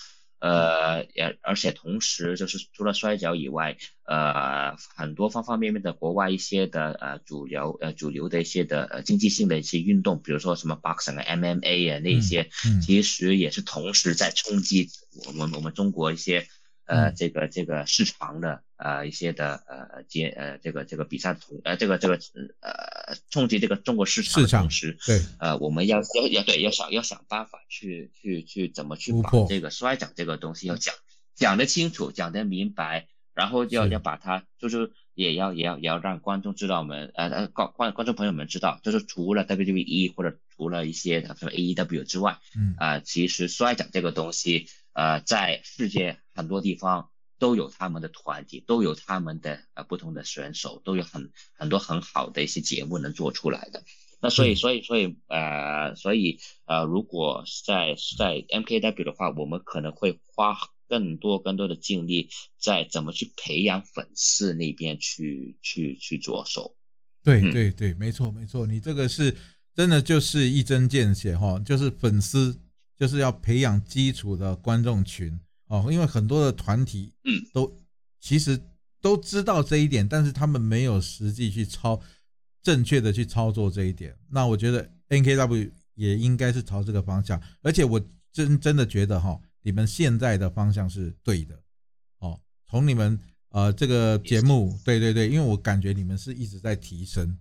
[0.44, 14.88] 呃，也而且同时就是除了摔跤以外，呃，很多方方面面的国外一些的呃主流呃主流的一些的呃经济性的一些运动，比如说什么 boxing 啊、MMA 啊那一些，嗯其实也是同时在冲击
[15.28, 16.48] 我们我们中国一些
[16.92, 17.14] 呃嗯。
[17.16, 22.14] 这个这个市场的呃一些的呃接呃这个这个比赛同呃这个这个
[22.60, 30.94] 呃冲击这个中国市场的同时，对，呃，我们要要要对要想要想办法去去去怎么去把这个摔跤这个东西要讲
[31.34, 42.74] 讲得清楚，讲得明白，然后要要把它就是也要也要也要让观众知道我们呃呃观观观众朋友们知道，就是除了 WWE 或者除了一些什么 AEW 之外，嗯。
[42.78, 53.82] 啊、其实摔跤这个东西，呃，在世界很多地方都有他们的团体，都有他们的呃不同的选手，都有很很多很好的一些节目能做出来的。
[54.20, 60.56] 那所以，嗯所以，所以，呃，所以，呃，如果在在 MKW 的话，我们可能会花
[60.88, 66.76] 更多更多的精力在怎么去培养粉丝那边去去去着手。
[67.24, 69.36] 对嗯对对，没错没错，你这个是
[69.74, 72.60] 真的就是一针见血哈，就是粉丝
[73.02, 75.36] 就是要培养基础的观众群。
[75.66, 77.44] 哦，因为很多的团体嗯。
[77.52, 77.76] 都
[78.20, 78.56] 其实
[79.00, 82.00] 都知道这一点，但是他们没有实际去操
[82.62, 84.16] 正确的去操作这一点。
[84.30, 88.00] 那我觉得 NKW 也应该是朝这个方向，而且我
[88.30, 91.60] 真真的觉得哈，你们现在的方向是对的。
[92.18, 92.40] 哦，
[92.70, 97.36] 从你们呃这个节目，对对对，因为我感觉你们是一直在提升。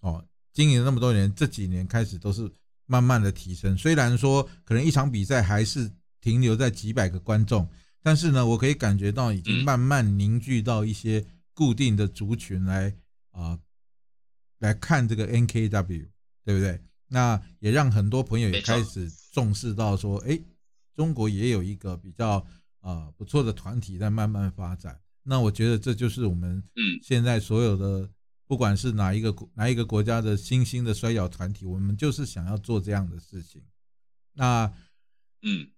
[0.00, 2.52] 哦，经营那么多年，这几年开始都是
[2.88, 3.78] 慢慢的提升。
[3.78, 5.88] 虽然说可能一场比赛还是
[6.20, 7.68] 停留在几百个观众，
[8.02, 11.24] 但是呢，我可以感觉到已经慢慢凝聚到一些
[11.54, 12.92] 固定的族群来
[13.30, 13.56] 啊、
[14.58, 16.08] 来看这个 NKW，
[16.44, 16.80] 对不对？
[17.06, 20.38] 那也让很多朋友也开始重视到说，哎，
[20.94, 22.44] 中国也有一个比较
[22.80, 24.98] 啊、不错的团体在慢慢发展。
[25.22, 28.08] 那我觉得这就是我们嗯现在所有的，
[28.48, 33.62] 不管是哪一个国哪一个国家的新兴的摔跤团体，我们就是想要做这样的事情。
[34.32, 34.72] 那
[35.42, 35.70] 嗯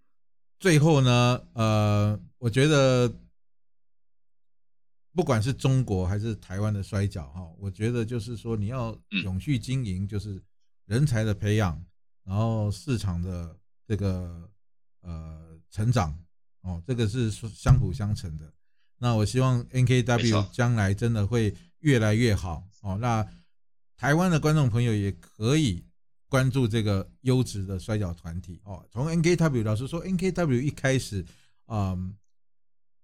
[0.58, 3.12] 最后呢，呃，我觉得
[5.12, 10.40] 不管是中国还是台湾的摔跤哈，我觉得就是说你要嗯永续经营，就是
[10.86, 11.84] 人才的培养，
[12.24, 14.48] 然后市场的这个
[15.00, 16.16] 呃成长
[16.60, 18.52] 哦，这个是相辅相成的。
[18.98, 22.96] 那我希望 NKW 将来真的会越来越好哦。
[22.98, 23.26] 那
[23.96, 25.84] 台湾的观众朋友也可以
[26.28, 28.86] 关注这个优质的摔角团体哦。
[28.90, 31.24] 从 NKW 老师说，NKW 一开始，
[31.66, 32.14] 嗯，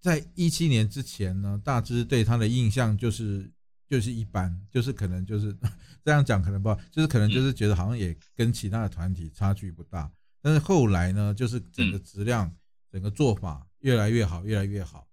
[0.01, 3.51] 在一七年之前呢，大致对他的印象就是
[3.89, 5.57] 就是一般，就是可能就是
[6.05, 10.11] 这样讲可能不好，就是可能就是觉得好像也跟其他的团体差距不大。
[10.41, 12.55] 但是后来呢，就是整个质量、
[12.91, 15.06] 整个做法越来越好，越来越好。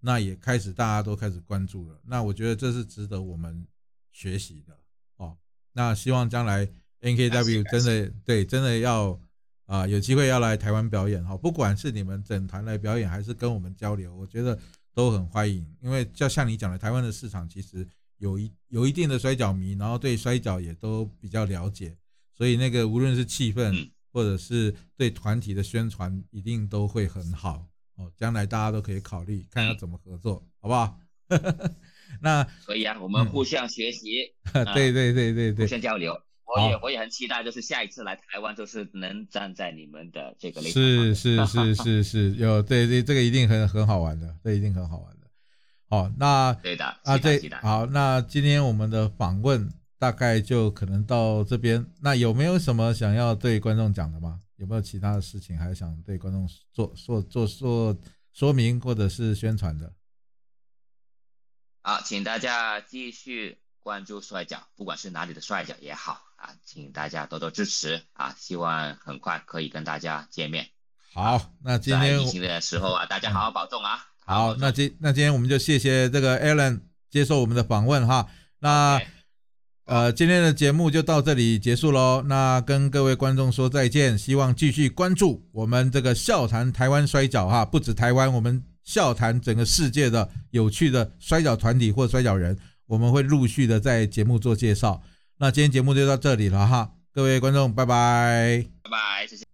[0.00, 2.00] 那也开始大家都开始关注了。
[2.04, 3.66] 那我觉得这是值得我们
[4.12, 4.76] 学习的
[5.16, 5.36] 哦。
[5.72, 6.66] 那希望将来
[7.02, 9.18] NKW 真的对真的要
[9.66, 14.58] 啊有机会要来台湾表演哈，不管是你们整团来表演，还是跟我们交流，我觉得
[14.92, 15.66] 都很欢迎。
[15.80, 17.86] 因为就像你讲的，台湾的市场其实
[18.18, 21.96] 有一有一定的摔角迷，然后对摔角也都比较了解，
[22.34, 27.66] 所以那个无论是气氛或者是对团体的宣传，一定都会很好
[28.00, 28.10] 哦。
[28.16, 30.98] 将来大家都可以考虑看要怎么合作，好不好？
[32.20, 34.34] 那可以啊，我们互相学习，
[34.74, 36.20] 对对对对对，互相交流。
[36.52, 45.28] 我也我也很期待，就是下一次来台湾，就是能站在你们的这个是是是 是是，有对对，这个一定很很好玩的，这一定很好玩的。
[45.88, 51.86] 好，那对的啊，对，好，那今天我们的访问大概就可能到这边。
[52.00, 54.40] 那有没有什么想要对观众讲的吗？
[54.60, 57.96] 有没有其他的事情还想对观众做做做做
[58.34, 59.90] 说明或者是宣传的？
[61.80, 68.36] 好，请大家继续关注摔角，不管是哪里的摔角也好啊，请大家多多支持啊！
[68.38, 70.68] 希望很快可以跟大家见面。
[71.14, 74.08] 好，那今天疫情的时候啊， 大家好好保重啊！
[74.26, 78.28] 好，那今那今天我们就谢谢这个 Alan 接受我们的访问哈。
[78.58, 79.00] 那
[79.90, 82.22] 呃，今天的节目就到这里结束喽。
[82.22, 88.62] 那跟各位观众说再见，希望继续关注我们这个笑谈台湾摔角哈，不止台湾，我们。
[88.82, 95.00] 笑谈整个世界的有趣的摔角团体或摔角人，我们会陆续的在节目做介绍。
[95.38, 99.49] 那今天节目就到这里了哈，各位观众，拜拜，拜拜，谢谢。